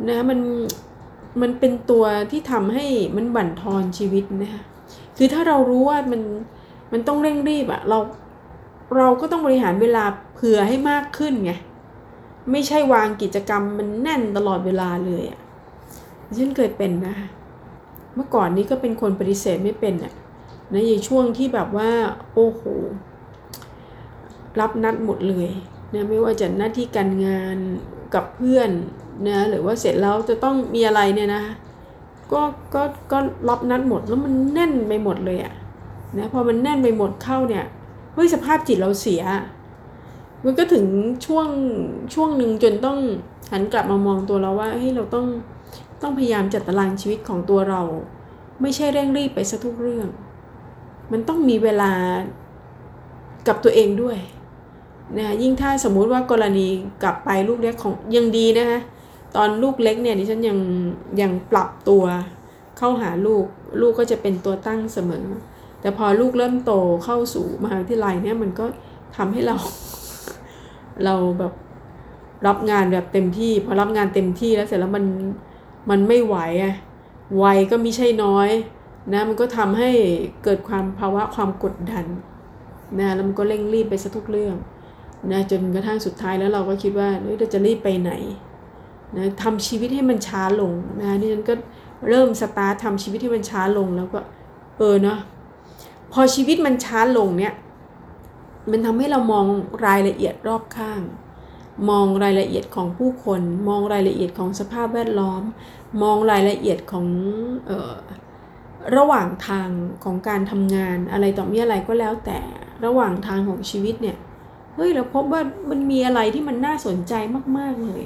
[0.08, 0.40] นะมัน
[1.40, 4.62] มันเป็นตัวที่ทำให้มันบั่นทอนชีวิตนะคะ
[5.16, 6.22] คือถ้าเรารู้ว่ามัน
[6.92, 7.98] มันต้องเร่งรีบอะเรา
[8.96, 11.52] เราก็ต้องบริหารเวลาเผื่อให้มากขึ้นไง
[12.50, 15.40] ไม่ใช่วางกิจกรรมมันแน่นตลอดเวลาเลยอะ
[16.38, 17.28] ฉันเคยเป็นนะคะ
[18.20, 20.12] มื่อก่อนนี้ก็เป็นคนปฏิเสธไม่เป็นอะ
[20.72, 21.90] ในช่วงที่แบบว่า
[22.34, 22.62] โอ้โห
[24.60, 25.48] รับนัดหมดเลย
[25.94, 27.56] นะไม่ว่าจะหน้าที่การงาน
[28.14, 28.70] กับเพื่อน
[29.26, 31.42] นะหรือว่าเสร็จแล้วจะต้องมีอะไรเนี่ยนะ
[32.32, 32.42] ก็
[32.74, 35.54] ก็ก็รับนัดหมดแล้วมันแน่นไปหมดเลยอะ
[36.18, 37.64] นะพอมันแน่นไปหมดเข้าเนี่ย
[38.14, 39.22] เฮ้ยสภาพจิตเราเสีย
[40.44, 40.84] มันก็ถึง
[41.26, 41.48] ช่วง
[42.14, 42.98] ช่วงหนึ่งจนต้อง
[43.52, 45.26] หันกลับมามองตัวเราว่าเฮ้ยเราต้อง
[46.02, 47.82] ต้องพยายามจัดตารางชีวิตของตัวเรา
[48.60, 50.08] ไม่ใช่เร่งรีบไปซะทุกเรื่อง
[51.12, 51.92] มันต้องมีเวลา
[53.48, 54.18] กับตัวเองด้วย
[55.16, 56.66] นะะยิ่งถ้าสมมุติว่ากรณี
[57.02, 58.80] กลับไปลูกเล็กของยังดีนะคะ
[59.36, 60.58] ตอนลูกเล็กเนี่ยดิฉันยัง
[61.20, 62.04] ยังปรับตัว
[62.78, 63.44] เข้าหาลูก
[63.80, 65.26] ลูกก็จะเป็นตัวตั้งเสมอ
[65.80, 66.72] แต่พอลูกเริ่มโต
[67.04, 68.66] เข้าสู่มหาวิทยาลัยเนี่ยมันก็
[69.16, 69.56] ทำให้เรา
[71.04, 71.52] เราแบบ
[72.46, 75.04] รับงานแบบเต็มที่ พอรับงานเต็มที่แล้วเสร็จแล้วมัน
[75.90, 76.74] มันไม่ไหวอะ
[77.42, 78.48] วัยก็ไม่ใช่น้อย
[79.12, 79.90] นะมันก็ทำให้
[80.44, 82.04] เกิดความภาวะความกดดัน
[82.98, 84.56] นะแล้วมันก็เร่งรีบไปซะทุกเรื่อง
[85.32, 88.12] นะจนกระทั่งสุดท้ายแล้วเราก็คิดว่าเราจะรีบไปไหน
[89.16, 91.54] นะทำชีวิตให้มันช้าลงนะนี่ฉันก็
[92.08, 94.20] เริ่มสตาร์ททำชีวิตให้มันช้าลงแล้วก็
[94.78, 95.18] เออเนาะ
[96.12, 97.54] พอชีวิตมันช้าลงเนี่ย
[98.70, 99.46] มันทำให้เรามอง
[99.86, 101.00] รายละเอียดรอบข้าง
[101.88, 105.42] มองรายละเอียดของผู้คน มองรายละเอียดของสภาพแวดล้อม
[106.02, 107.06] มองรายละเอียดของ
[107.70, 107.94] ออ
[108.96, 109.68] ระหว่างทาง
[110.04, 112.38] ของการทำงานอะไรต่อมีอะไรก็แล้วแต่
[112.84, 114.16] ระหว่างทางของชีวิตเนี่ย
[114.74, 117.14] เฮ้ยเราพบว่ามันมีอะไรที่มันน่าสนใจ
[117.58, 118.02] มาก ๆเลย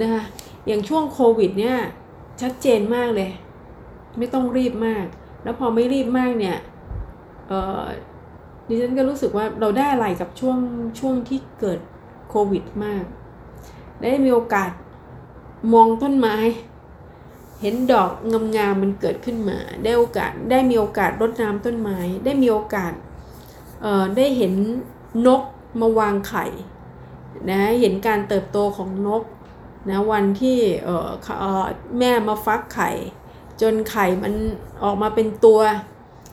[0.00, 0.22] นะคะ
[0.66, 1.76] อย่างช่วงโควิดเนี่ย
[2.40, 3.30] ชัดเจนมากเลย
[4.18, 5.06] ไม่ต้องรีบมาก
[5.42, 6.56] แล้วพอไม่รีบมากเนี่ย
[8.68, 10.58] ดิฉันก็รู้สึกว่าเราได้อะไรกับช่วง
[10.98, 11.80] ช่วงที่เกิด
[12.28, 13.04] โควิดมาก
[14.00, 14.70] ได้มีโอกาส
[15.72, 16.36] มองต้นไม้
[17.60, 18.10] เห็นดอก
[18.56, 22.92] งามๆมันเกิดขึ้นมา ได้โอกาสได้มีโอกาสรดน้ำต้นไม้ ได้มีโอกาส
[24.16, 24.54] ได้เห็น
[25.26, 25.42] นก
[25.80, 26.46] มาวางไข่
[27.50, 29.22] นะเห็นการเติบโตของนก
[29.88, 31.64] นะวันที่เออ
[31.98, 32.90] แม่มาฟักไข่
[33.60, 34.34] จนไข่มัน
[34.82, 35.60] ออกมาเป็นตัว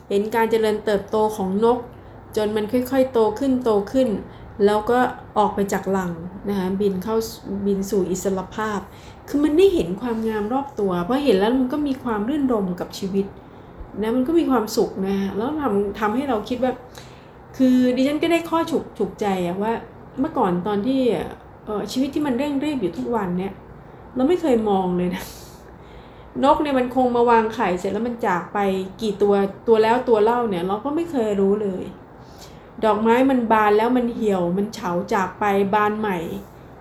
[0.08, 1.78] เห็นการเจริญเติบโตของนก
[2.36, 4.08] จนมันค่อยๆ โตขึ้นโตขึ้น
[4.66, 4.98] แล้วก็
[5.38, 6.12] ออกไปจากหลัง
[6.48, 7.16] นะคะบินเข้า
[7.66, 8.80] บินสู่อิสรภาพ
[9.28, 13.26] คือมันได้เห็นความงามรอบตัวเพราะเห็นแล้วมันก็มีความรื่นรมกับชีวิต
[14.00, 16.72] นะมันก็มีความสุขนะแล้วทำทำให้เราคิดว่า
[17.56, 19.72] คือดิฉันก็ได้ข้อฉุกฉุกใจอะว่า
[20.20, 21.00] เมื่อก่อนตอนที่
[21.64, 23.52] เออชีวิตที่มันเร่งรีบอยู่ทุกวันเนี่ย
[24.16, 25.24] เราไม่เคยมองเลยนะ
[26.44, 28.58] นกเนี่ยมันคงมาวางไข่เสร็จแล้วมันจากไป
[29.00, 29.34] กี่ตัว
[29.68, 31.84] ตัวแล้วตัวเล่าเนี่ย เราก็ไม่เคยรู้เลย
[32.84, 35.44] ดอกไม้มันบานแล้วมันเหี่ยวมันเฉาจากไป
[35.74, 36.18] บานใหม่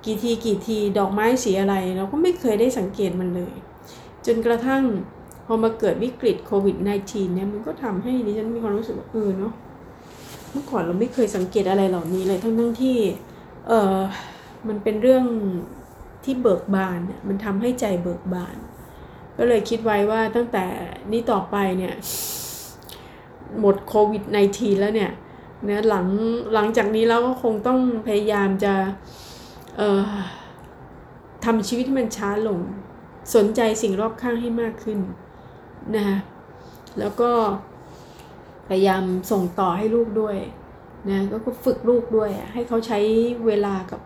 [0.06, 3.54] กี่ทีกี่ทีดอกไม้สีอะไร เราก็ไม่เคยได้สังเกตมันเลย
[4.26, 4.84] จนกระทั่ง
[5.46, 6.78] พอมาเกิดวิกฤตโควิด
[7.08, 9.54] -19 เนี่ยมันก็ทำให้ดิฉันมีความรู้สึกว่าเออเนาะ
[10.52, 12.98] เมื่อก่อนเราไม่เคยสังเกตอะไรเหล่านี้เลยทั้งทั้งที่
[13.68, 13.98] เออ
[14.68, 15.26] มันเป็นเรื่อง
[16.26, 18.58] ที่เบิกบานเนี่ยมันทำให้ใจเบิกบาน
[19.38, 20.66] ก็เลยคิดไว้ว่าตั้งแต่
[21.12, 21.94] นี้ต่อไปเนี่ย
[23.60, 24.24] หมดโควิด
[24.54, 25.12] -19 แล้วเนี่ย
[25.70, 26.08] นะหลัง
[26.54, 28.74] หลังจากนี้เราก็คงต้องพยายามจะ
[29.78, 30.16] เอ่อ
[31.46, 32.60] ทำชีวิตให้มันช้าลง
[33.36, 35.00] สนใจสิ่งรอบข้างให้มากขึ้น
[35.96, 36.18] นะคะ
[37.00, 37.32] แล้วก็
[38.68, 40.38] พยายามส่งต่อให้ลูกด้วย
[41.10, 43.00] นะก็ฝึกลูกด้วย ให้เขาใช้
[43.48, 44.02] เวลากับ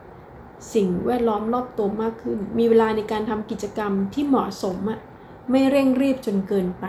[0.73, 4.99] สิ่งแวดล้อมรอบตัวมากขึ้น มีเวลาในการทำกิจกรรมที่เหมาะสมอะ
[5.51, 6.85] ไม่เร่งรีบจนเกินไป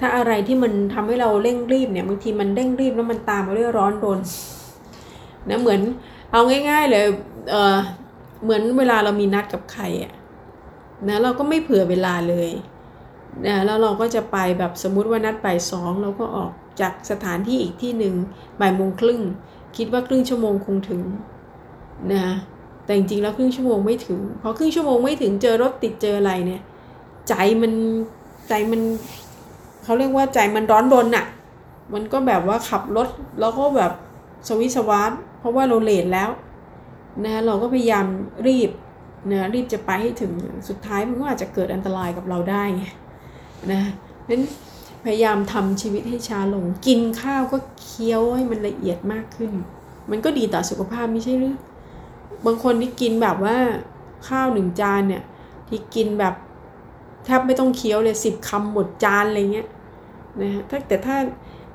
[0.00, 4.20] ถ้าอะไรที่มันทำให้เราเร่งรีบเนี่ยบางทีมันเร่งรีบแล้วมันตามมาด้วยร้อนรน
[5.48, 5.80] นะเหมือน
[6.32, 6.40] เอา
[6.70, 7.04] ง่าย ๆ เลย
[7.50, 7.76] เออ
[8.42, 10.12] เหมือนเวลาเรามีนัดกับใครอะ
[11.08, 12.50] นะเราก็ไม่เผื่อเวลาเลย
[13.46, 18.14] นะแล้วเราก็จะไปแบบสมมุติว่านัดบ่ายสองเราก็ออกจากสถานที่อีกที่หนึ่ง
[18.60, 19.22] บ่ายโมงครึ่ง
[19.76, 21.02] คิดว่าครึ่งชั่วโมงคงถึง
[22.12, 22.26] นะ
[22.84, 26.62] แต่จริงๆแล้วครึ่งชั่วโมงไม่ถึงพอครึ่งชั่วโมงไม่ถึงเจอรถติดเจออะไรเนี่ย
[27.28, 27.72] ใจมัน
[28.48, 28.80] ใจมัน
[29.82, 31.26] เขาเรียกว่าใจมันร้อนรนอะ
[31.94, 33.08] มันก็แบบว่าขับรถ
[33.40, 33.92] แล้วก็แบบ
[34.48, 36.30] สวิสวาร์เพราะว่าเราเลทแล้ว
[37.24, 38.06] นะเราก็พยายาม
[38.46, 38.70] รีบ
[39.30, 40.32] นะรีบจะไปให้ถึง
[40.68, 42.62] สุดท้ายมันก็อาจจะเกิดอันตรายกับเราได้
[43.72, 43.82] นะ
[44.30, 44.42] นั้น
[45.04, 49.52] พยายามทำชีวิตให้ช้าลง กินข้าวก็เคี้ยวให้มันละเอียดมากขึ้น
[50.10, 51.56] มันก็ดีต่อสุขภาพไม่ใช่หรือ
[52.46, 53.56] บางคนที่กินแบบว่า
[54.28, 55.22] ข้าวหนึ่งจานเนี่ย
[55.68, 56.34] ที่กินแบบ
[57.24, 59.68] แทบไม่ต้องเคี้ยวเลยสิบคำหมดจานอะไรเงี้ย
[60.40, 61.16] นะฮะถ้าแต่ถ้า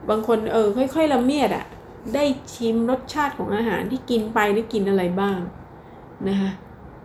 [0.10, 1.66] บางคนเออค่อยๆละเมียดอะ่ะ
[2.14, 2.24] ได้
[2.54, 5.38] ชิมรสชาติของอาหารที่กินไปได้กินอะไรบ้าง
[6.28, 6.52] นะคะ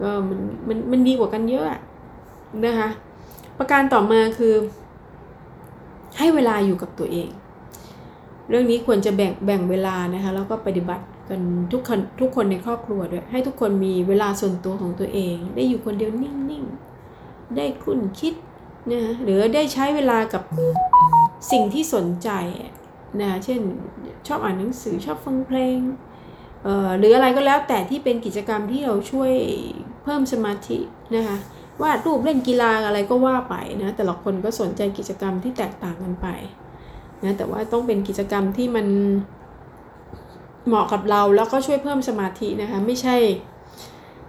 [0.03, 0.39] ก็มัน
[0.69, 1.81] มันมันดีกว่ากันเยอะอะ
[2.65, 2.89] นะคะ
[3.59, 4.55] ประการต่อมาคือ
[6.19, 7.29] ให้เวลาอยู่กับตัวเอง
[8.49, 11.41] เรื่องนี้ควรจะแบ่งแบ่งเวลานะคะแล้วก็ปฏิบัติกัน
[11.73, 16.90] ทุกคนทุกคนในครอบครัวด้วยให้ทุกคนมีเวลาส่วนตัวของตัวเอง ได้อยู่คนเดียวนิ่งๆ
[17.57, 18.35] ได้คุ้นคิด
[18.93, 20.43] นะหรือได้ใช้เวลากับ
[21.53, 22.31] สิ่งที่สนใจ
[23.21, 23.61] นะเช่น
[24.27, 25.79] ชอบอ่านหนังสือชอบฟังเพลง
[26.65, 29.33] เอ่อหรืออะไรก็แล้วแต่ที่เป็นกิจกรรมที่เราช่วย
[30.03, 30.79] เพิ่มสมาธิ
[31.15, 31.37] นะคะ
[31.83, 36.29] วาดรูปเล่นกีฬาอะไรก็ว่าไปนะแต่ละคนก็สนใจกิจกรรมที่แตกต่างกันไป
[37.25, 38.87] นะแต่ว่าต้องเป็นกิจกรรมที่มัน
[40.67, 43.17] เหมาะกับเราแล้วก็ช่วยเพิ่มสมาธินะคะไม่ใช่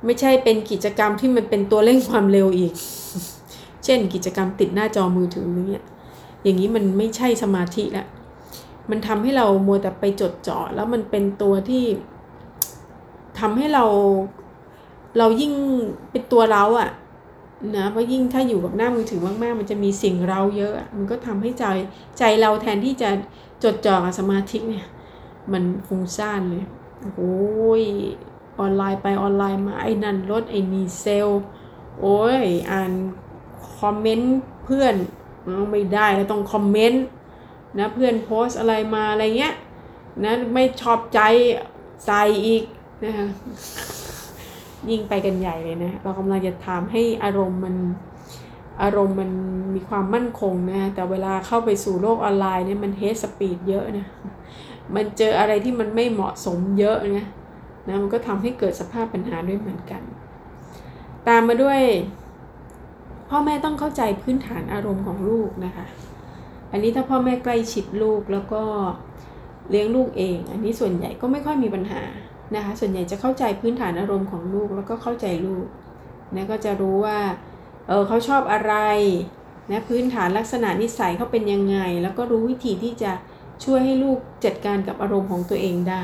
[0.05, 2.73] ไม่ใช่เป็นกิจกรรมที่มันเป็นตัวเร่งความเร็วอีก
[3.85, 5.85] เช่นกิจกรรมติดหน้าจอมือถือเงี้ย
[6.43, 8.05] อย่างนี้มันไม่ใช่สมาธิละ
[8.89, 11.83] มันทำให้เรามัวแต่ไปจดจ่อแล้วมันเป็นตัวที่
[13.39, 13.85] ทำให้เรา
[15.17, 15.53] เรายิ่ง
[16.11, 16.89] เป็นตัวเราอะ
[17.77, 21.65] นะเพราะยิ่งถ้าอยู่กับหน้ามือถือมากๆ มันจะมีสิ่งเราเยอะ มันก็ทำให้ใจ
[22.17, 23.09] ใจเราแทนที่จะ
[23.63, 24.85] จดจ่อกับสมาธิเนี่ย
[25.53, 26.63] มันฟุ้งซ่านเลย
[27.15, 27.83] โอ้ย
[28.59, 31.29] ออนไลน์ไปออนไลน์มาไอ้นั่นลดไอ้นี่เซล
[31.99, 32.91] โอ้ยอ่าน
[33.79, 34.95] comment เพื่อน
[35.71, 37.03] ไม่ได้แล้วต้อง comment
[37.79, 39.53] นะเพื่อนโพสอะไรมาอะไรเงี้ย
[40.23, 41.19] นะไม่ชอบใจ
[42.05, 42.63] ใส่อีก
[43.03, 43.27] นะคะ
[44.89, 47.75] ยิ่งไปกันใหญ่เลยนะ เรากำลังจะทำให้อารมณ์มัน
[48.81, 49.31] อารมณ์มัน
[49.73, 54.07] มีความมั่นคงนะแต่เวลาเข้าไปสู่โลกออนไลน์เนี่ยมัน high speed เยอะนะ
[54.95, 57.27] มันเจออะไรที่มันไม่เหมาะสมเยอะนะ
[57.87, 60.01] นะมันก็ทำให้เกิดสภาพปัญหาด้วยเหมือนกัน
[61.27, 61.81] ตามมาด้วย
[63.29, 65.85] พ่อแม่ต้องเข้าใจพื้นฐานอารมณ์ของลูกนะคะ
[66.71, 68.63] อันนี้ถ้าพ่อแม่ใกล้ชิดลูกแล้วก็
[69.69, 72.01] เลี้ยงลูกเอง อันนี้ส่วนใหญ่ก็ไม่ค่อยมีปัญหา
[72.55, 75.65] นะคะ ส่วนใหญ่จะเข้าใจพื้นฐานอารมณ์ของลูกแล้วก็เข้าใจลูก
[76.35, 77.19] นะก็จะรู้ว่า
[77.87, 78.73] เออเขาชอบอะไร
[79.71, 83.11] นะพื้นฐานลักษณะนิสัยเขาเป็นยังไง แล้วก็รู้วิธีที่จะ
[83.63, 86.03] ช่วยให้ลูกจัดการกับอารมณ์ของตัวเองได้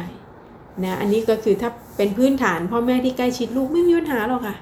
[0.83, 4.55] นะอันนี้ก็คือถ้าเป็นพื้นฐานพ่อแม่ที่ใกล้ชิดลูกไม่มีปัญหาหรอกค่ะ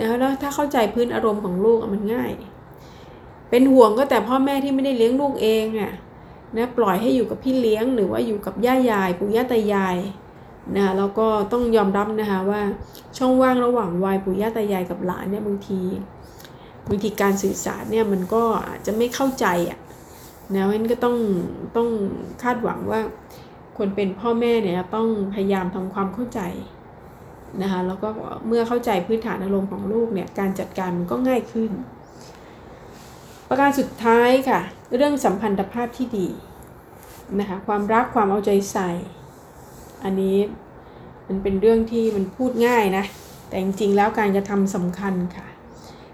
[0.00, 2.30] นะแล้วถ้าเข้าใจพื้นอารมณ์ของลูกมันง่าย
[3.50, 5.92] เป็นห่วงก็แต่พ่อแม่ที่ไม่ได้เลี้ยงลูกเองอะ
[6.56, 9.96] นะปล่อยให้อยู่กับพี่เลี้ยงหรือว่าอยู่กับย่ายาย ปู่ย่าตายาย
[10.76, 12.62] นะแล้วก็ต้องยอมรับนะคะว่า
[13.18, 15.80] ช่องว่างระหว่างวัยปู่ย่าตายายกับหลานเนี่ยบางที
[16.88, 19.78] บางทีการสื่อสารเนี่ยมันก็อาจจะไม่เข้าใจอะ
[20.54, 21.16] นะเพราะฉะนั้นก็ต้อง
[21.76, 21.88] ต้อง
[22.42, 23.00] คาดหวังว่า
[23.78, 26.40] คนเป็นพ่อแม่เนี่ยต้องพยายามทำความเข้าใจ
[27.62, 28.08] นะคะแล้วก็
[28.46, 31.70] เมื่อเข้าใจพื้นฐานอารมณ์ของลูกเนี่ยการจัดการมันก็ง่ายขึ้น
[33.48, 34.60] ประการสุดท้ายค่ะ
[34.96, 36.28] เรื่องสัมพันธภาพที่ดี
[37.38, 38.90] นะคะความรักความเอาใจใส่
[40.04, 40.38] อันนี้
[41.28, 43.04] มันเป็นเรื่องที่มันพูดง่ายนะ
[43.48, 45.46] แต่จริงๆแล้วการกระทำสำคัญค่ะ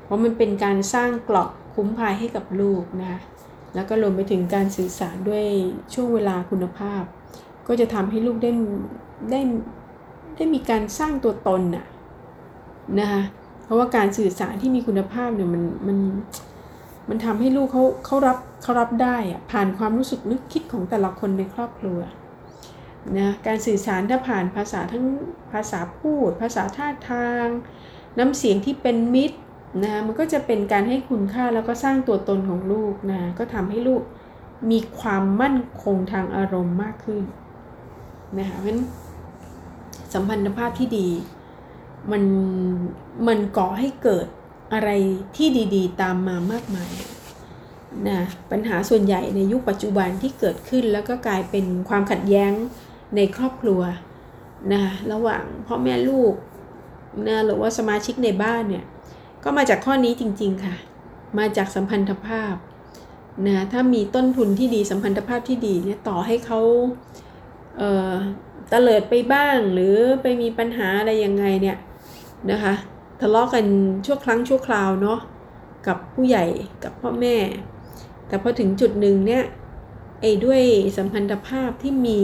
[0.05, 3.21] เพราะมันเป็นการสร้างกราะคุ้มภัยให้กับลูกนะคะ
[3.75, 5.45] แล้วก็รวมไปถึงการสื่อสารด้วย
[5.95, 7.03] ช่วงเวลาคุณภาพ
[7.69, 8.51] ก็จะทำให้ลูกได้
[9.31, 9.41] ได้
[10.37, 11.87] ได้มีการสร้างตัวตนน่ะ
[12.99, 13.23] นะคะ
[13.65, 15.99] เพราะว่าการสื่อสารที่มีคุณภาพเนี่ยมันมัน
[17.09, 21.99] มันทำให้ลูกเขาเขารับเขารับได้อะผ่านความรู้สึกนึกคิดของแต่ละคนในครอบครัว
[23.19, 25.05] นะการสื่อสารถ้าผ่านภาษาทั้ง
[25.53, 27.47] ภาษาพูด ภาษาท่าทาง
[28.19, 29.39] น้ำเสียงที่เป็นมิตร
[29.85, 34.03] นะมันก็จะเป็นการให้คุณค่าแล้วก็สร้างตัวตนของลูกนะก็ทำให้ลูก
[34.71, 37.25] มีความมั่นคงทางอารมณ์มากขึ้น
[38.39, 38.87] นะคะเพราะฉะนั้น
[40.15, 41.09] สัมพันธภาพที่ดี
[42.11, 42.23] มัน
[43.27, 44.27] มันก่อให้เกิด
[44.73, 44.91] อะไร
[45.37, 46.93] ที่ดีๆ ตามมามากมาย
[48.09, 48.19] นะ
[48.51, 52.53] ปัญหาส่วนใหญ่ในยุคปัจจุบันที่เกิดขึ้นแล้วก็กลายเป็นความขัดแย้ง
[53.17, 53.81] ในครอบครัว
[54.73, 56.35] นะระหว่างพ่อแม่ลูก
[57.27, 58.85] นะหรือว่าสมาชิกในบ้านเนี่ย
[59.45, 60.77] ก็มาจากข้อนี้จริง ๆค่ะ
[61.39, 62.55] มาจากสัมพันธภาพ
[63.47, 66.61] นะถ้ามีต้นทุนที่ดีสัมพันธภาพที่ดีเนี่ยต่อให้เขา
[67.79, 68.13] เอ่อ
[68.73, 71.79] ตะเลิดไปบ้างหรือไปมีปัญหาอะไรยังไงเนี่ย
[72.51, 72.75] นะคะ
[73.21, 73.65] ทะเลาะกัน
[74.07, 75.19] ชั่วครั้งชั่วคราวเนาะ
[75.87, 76.45] กับผู้ใหญ่
[76.85, 77.37] กับพ่อแม่
[78.27, 79.45] แต่พอถึงจุดหนึ่งเนี่ย
[80.21, 80.61] ไอ้ด้วย
[80.97, 82.23] สัมพันธภาพที่มี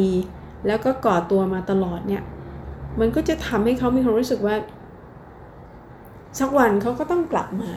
[0.66, 2.22] แล้วก็ก่อตัวมาตลอดเนี่ย
[3.00, 4.56] มันก็จะทำให้เขามีความรู้สึกว่า
[6.38, 7.72] สักวันเขาก็ต้องกลับมา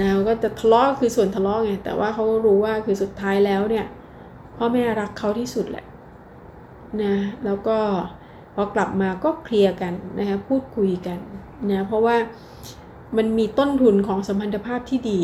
[0.00, 3.86] นะก็จะทะเลาะคือส่วนทะเลาะไงแต่ว่าเขารู้ว่าคือสุดท้ายแล้วเนี่ย
[4.56, 5.84] พ่อแม่รักเขาที่สุดแหละ
[7.02, 7.14] นะ
[7.44, 7.78] แล้วก็
[8.54, 11.18] พอกลับมาก็เคลียร์กันนะคะพูดคุยกัน
[11.70, 12.16] นะเพราะว่า
[13.16, 15.22] มันมีต้นทุนของสัมพันธภาพที่ดี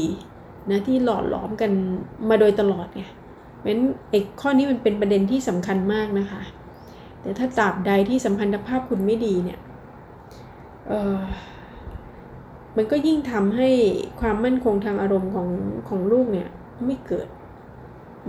[0.71, 1.73] นะที่หล่อหลอมกัน
[2.29, 3.05] มาโดยตลอดไง
[3.57, 6.43] เพราะฉะนั้นไอ้ข้อนี้มันเป็นประเด็นที่สำคัญมากนะคะ
[7.21, 9.61] แต่ถ้าตราบใดที่สัมพันธภาพคุณไม่ดีเนี่ย
[10.89, 11.21] เออ
[12.77, 13.69] มันก็ยิ่งทำให้
[14.21, 15.49] ความมั่นคงทางอารมณ์ของ
[15.89, 16.49] ของลูกเนี่ย
[16.87, 17.29] ไม่เกิด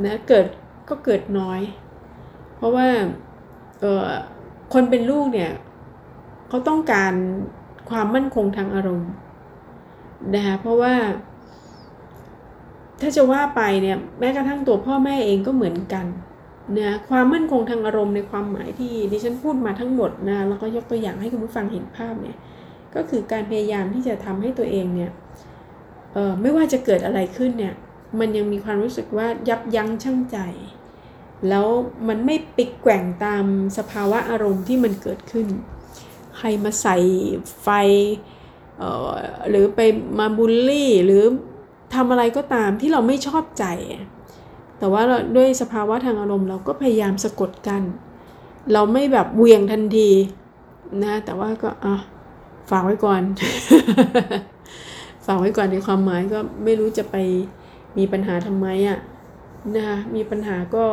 [0.05, 0.45] นะเกิด
[0.89, 1.61] ก็เกิดน้อย
[2.57, 2.87] เพราะว่า
[4.73, 5.51] คนเป็นลูกเนี่ย
[6.49, 7.13] เขาต้องการ
[7.89, 9.11] ความมั่นคงทางอารมณ์
[10.35, 10.93] นะคะเพราะว่า
[13.01, 16.05] ถ้าจะว่าไปเนี่ยแม้กระทั่งตัวพ่อแม่เองก็เหมือนกัน
[16.77, 22.37] นะความมั่นคงทางอารมณ์ในความหมายที่ดิฉันพูดมาทั้งหมดนะแล้วก็ยกตัวอย่างให้คุณผู้ฟังเห็นภาพเนี่ย
[22.95, 25.11] ก็คือการพยายามที่จะทำให้ตัวเองเนี่ย
[26.13, 27.73] เออไม่ว่าจะเกิดอะไรขึ้นเนี่ย
[28.19, 30.37] มันยังมีความรู้สึกว่ายับยั้งชั่งใจ
[31.49, 31.67] แล้ว
[32.07, 33.45] มันไม่ปิกแกว่งตาม
[33.77, 35.47] สภาวะอารมณ์ที่มันเกิดขึ้น
[36.37, 36.97] ใครมาใส่
[37.61, 37.67] ไฟ
[39.49, 39.79] หรือไป
[40.19, 41.23] มาบูลลี่หรือ
[41.95, 43.65] ทำอะไรก็ตามที่เราไม่ชอบใจ
[44.79, 45.01] แต่ว่า
[45.35, 47.81] ด้วยสภาวะทางอารมณ์เราก็พยายามสะกดกัน
[48.73, 50.09] เราไม่แบบเวียงทันที
[51.03, 51.95] นะแต่ว่าก็อะ
[52.69, 53.21] ฝากไว้ก่อน
[55.25, 57.15] ฝากไว้ก่อนในความหมายก็ไม่รู้จะไป
[57.97, 58.99] มีปัญหาทำไมอะ่ะ
[59.75, 60.85] นะคะมีปัญหาก็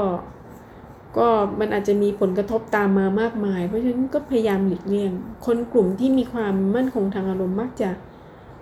[1.17, 1.27] ก็
[1.61, 5.11] มันอาจจะมีผลกระทบตามมามากมาย เพราะฉะนั้นก็พยายามหลีกเลี่ยง
[5.47, 7.91] คนกลุ่มที่มีความมั่นคงทางอารมณ์มักจะ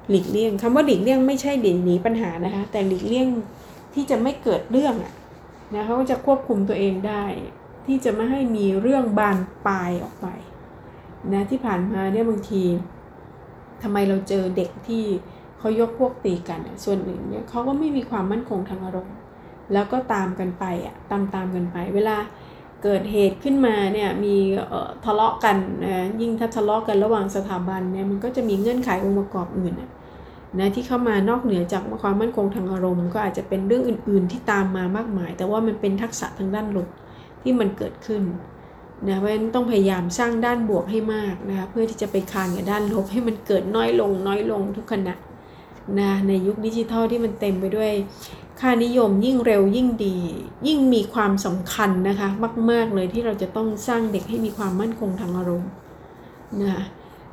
[0.09, 3.29] หลีกเลี่ยงคำว่าหลีกเลี่ยงไม่ใช่เด่นหนีปัญหานะคะ แต่หลีกเลี่ยง
[3.95, 5.13] ที่จะไม่เกิดเรื่องอะ
[5.75, 7.25] นะเขาก็จะควบคุมตัวเองได้
[7.87, 10.27] ที่จะไม่ให้มีเรื่องบานปลายออกไป
[11.33, 12.63] นะที่ผ่านมาเนี่ยบางที
[13.83, 15.05] ทำไมเราเจอเด็กที่
[15.59, 19.17] เขายกพวกตีกัน ส่วนหนึ่งเนี่ยเขาก็ไม่มีความมั่นคงทางอารมณ์
[19.73, 22.17] แล้วก็ตามกันไปอะตามตามกันไป เวลา
[22.83, 24.37] เกิดเหตุขึ้นมาเนี่ยมี
[25.05, 29.75] ทะเลาะกันนะยิ่งถ้าทะเลาะกันระหว่างสถาบันเนี่ยมันก็จะมีเงื่อนไของค์ประกอบอื่น
[30.59, 36.89] นะที่เข้ามานอกเหนือจากความมั่นคงทางอารมณ์ ก็อาจจะเป็นเรื่องอื่น ๆ ที่ตามมามากมาย แต่ว่ามันเป็นทักษะทางด้านลบ
[37.43, 38.23] ที่มันเกิดขึ้น
[39.09, 45.15] นะเพราะฉะนั้นต้องพยายามสร้างด้านบวกให้มากนะคะเพื่อที่จะไปคานกับด้านลบให้มันเกิดน้อยลงน้อยลงทุกขณะ
[46.01, 47.91] นะในยุคดิจิทัลที่มันเต็มไปด้วย
[48.61, 50.17] ค่านิยมยิ่งเร็วยิ่งดี
[50.67, 52.29] ยิ่งมีความสำคัญนะคะ
[52.71, 55.71] มาก ๆ เลยที่เราจะต้องสร้างเด็กให้มีความมั่นคงทางอารมณ์
[56.63, 56.83] นะ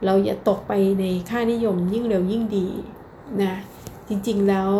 [0.05, 2.67] เราอย่าตกไปในค่านิยมยิ่งเร็วยิ่งดี
[3.41, 3.53] นะ
[4.07, 4.71] จริงๆแล้ว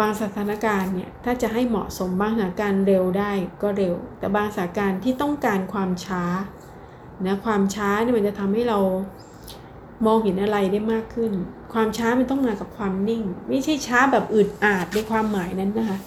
[0.00, 6.22] บางสถานการณ์เนี่ยถ้าจะให้เหมาะสมบางสถานการณ์เร็วได้ก็เร็ว แต่บางสถานการณ์ที่ต้องการความช้า
[7.26, 8.78] นะความช้าเนี่ยมันจะทำให้เรา
[10.06, 11.32] มองเห็นอะไรได้มากขึ้น
[11.72, 15.98] ความช้ามันต้องมากับความนิ่ง ไม่ใช่ช้าแบบอึดอาดในความหมายนั้นนะคะ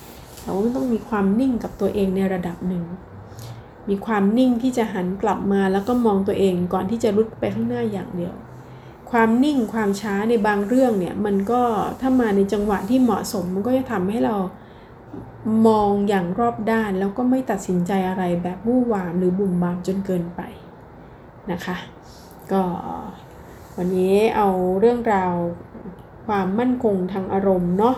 [0.41, 2.83] แต่ว่ามันต้องมีความนิ่งกับตัวเองในระดับหนึ่ง
[3.89, 8.35] มีความนิ่งที่จะหันกลับมาแล้วก็มองตัวเองก่อนที่จะรุดไปข้างหน้าอย่างเดียว
[9.11, 11.61] ความนิ่งความช้าในบางเรื่องเนี่ยมันก็
[12.01, 14.35] ถ้ามาในจังหวะที่เหมาะสมมันก็จะทำให้เรา
[15.67, 20.41] มองอย่างรอบด้านแล้วก็ไม่ตัดสินใจอะไรแบบวู่วามหรือบุ่มบามจนเกินไป
[21.51, 21.77] นะคะ
[22.51, 22.63] ก็
[23.77, 24.49] วันนี้เอา
[24.79, 25.33] เรื่องราว
[26.27, 27.95] ความมั่นคงทางอารมณ์เนาะ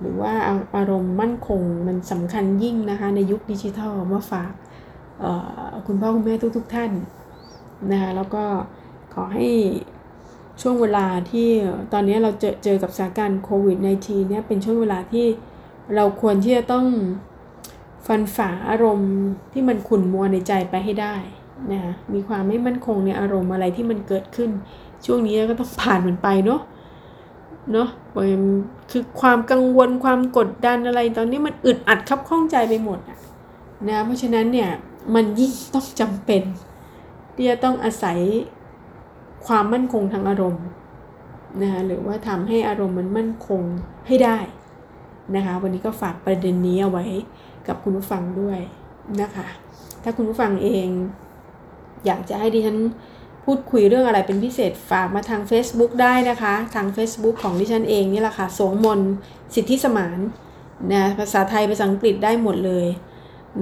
[0.00, 0.32] หรือว่า
[0.76, 4.52] อารมณ์มั่นคงมันสำคัญยิ่งนะคะ ในยุคดิจิทัลมาฝาก
[5.86, 6.90] คุณพ่อคุณแม่ทุกๆทท่าน
[7.90, 8.44] นะคะแล้วก็
[9.14, 9.48] ขอให้
[10.60, 11.48] ช่วงเวลาที่
[11.92, 15.26] ตอนนี้เราเจอเจอกับสถานการณ์โควิด -19 เนี่ยเป็นช่วงเวลาที่
[15.94, 16.86] เราควรที่จะต้อง
[18.06, 19.12] ฟันฝ่าอารมณ์
[19.52, 21.16] ที่มันขุ่นมัวในใจไปให้ได้
[21.72, 24.50] นะคะมีความไม่มั่นคงในอารมณ์อะไรที่มันเกิดขึ้น
[25.04, 26.60] ช่วงนี้ก็ต้องผ่านมันไปเนาะ
[27.72, 27.88] เนาะ
[28.90, 32.98] คือความกังวลความกดดันอะไรตอนนี้มันอึดอัดคับข้องใจไปหมด
[33.88, 34.70] นะเพราะฉะนั้นเนี่ย
[35.14, 36.42] มันยิ่งต้องจำเป็น
[37.34, 38.18] ที่จะต้องอาศัย
[39.46, 40.66] ความมั่นคงทางอารมณ์
[41.62, 43.62] นะคะหรือว่าทำให้อารมณ์มันมั่นคง
[44.06, 44.38] ให้ได้
[45.36, 47.04] นะคะ วันนี้ก็ฝากประเด็นนี้เอาไว้
[47.66, 48.58] กับคุณผู้ฟังด้วย
[49.20, 49.46] นะคะ
[50.02, 50.88] ถ้าคุณผู้ฟังเอง
[52.06, 52.78] อยากจะให้ดิฉัน
[53.46, 59.00] พูดคุยเรื่องอะไรเป็นพิเศษฝากมาทาง Facebook ได้นะคะ ทาง Facebook ของดิฉันเองนี่แหละค่ะสงมน
[59.54, 60.18] สิทธิสมาน
[60.92, 62.86] นะภาษาไทยภาษาอังกฤษได้หมดเลย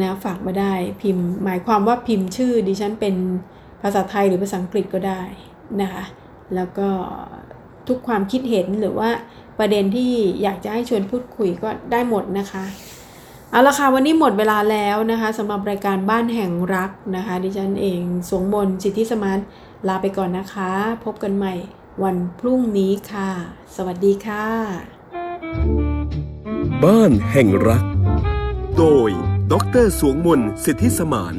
[0.01, 0.72] นะฝากมาได้
[1.03, 3.14] พิมพ์ หมายความว่าพิมพ์ชื่อดิฉันเป็น
[3.82, 5.22] ภาษาไทยหรือภาษาอังกฤษก็ได้
[5.80, 6.05] นะคะ
[6.55, 6.89] แล้วก็
[7.89, 9.11] ทุกความคิดเห็นหรือว่า
[9.59, 10.12] ประเด็นที่
[10.43, 12.64] อยากจะให้ชวนพูดคุยก็ได้หมดนะคะ
[13.51, 19.39] เอาละค่ะวันนี้หมดเวลาแล้วนะคะสำหรับรายการบ้านแห่งรักนะคะ ดิฉันเองสวงมนสิทธิสมาน
[19.89, 20.72] ลาไปก่อนนะคะ
[21.05, 21.55] พบกันใหม่
[22.03, 23.30] วันพรุ่งนี้ค่ะ
[23.76, 24.47] สวัสดีค่ะ
[26.85, 27.85] บ้านแห่งรัก
[28.78, 29.11] โดย
[29.53, 29.55] ด
[29.85, 31.35] รสวงมน สิทธิสมาน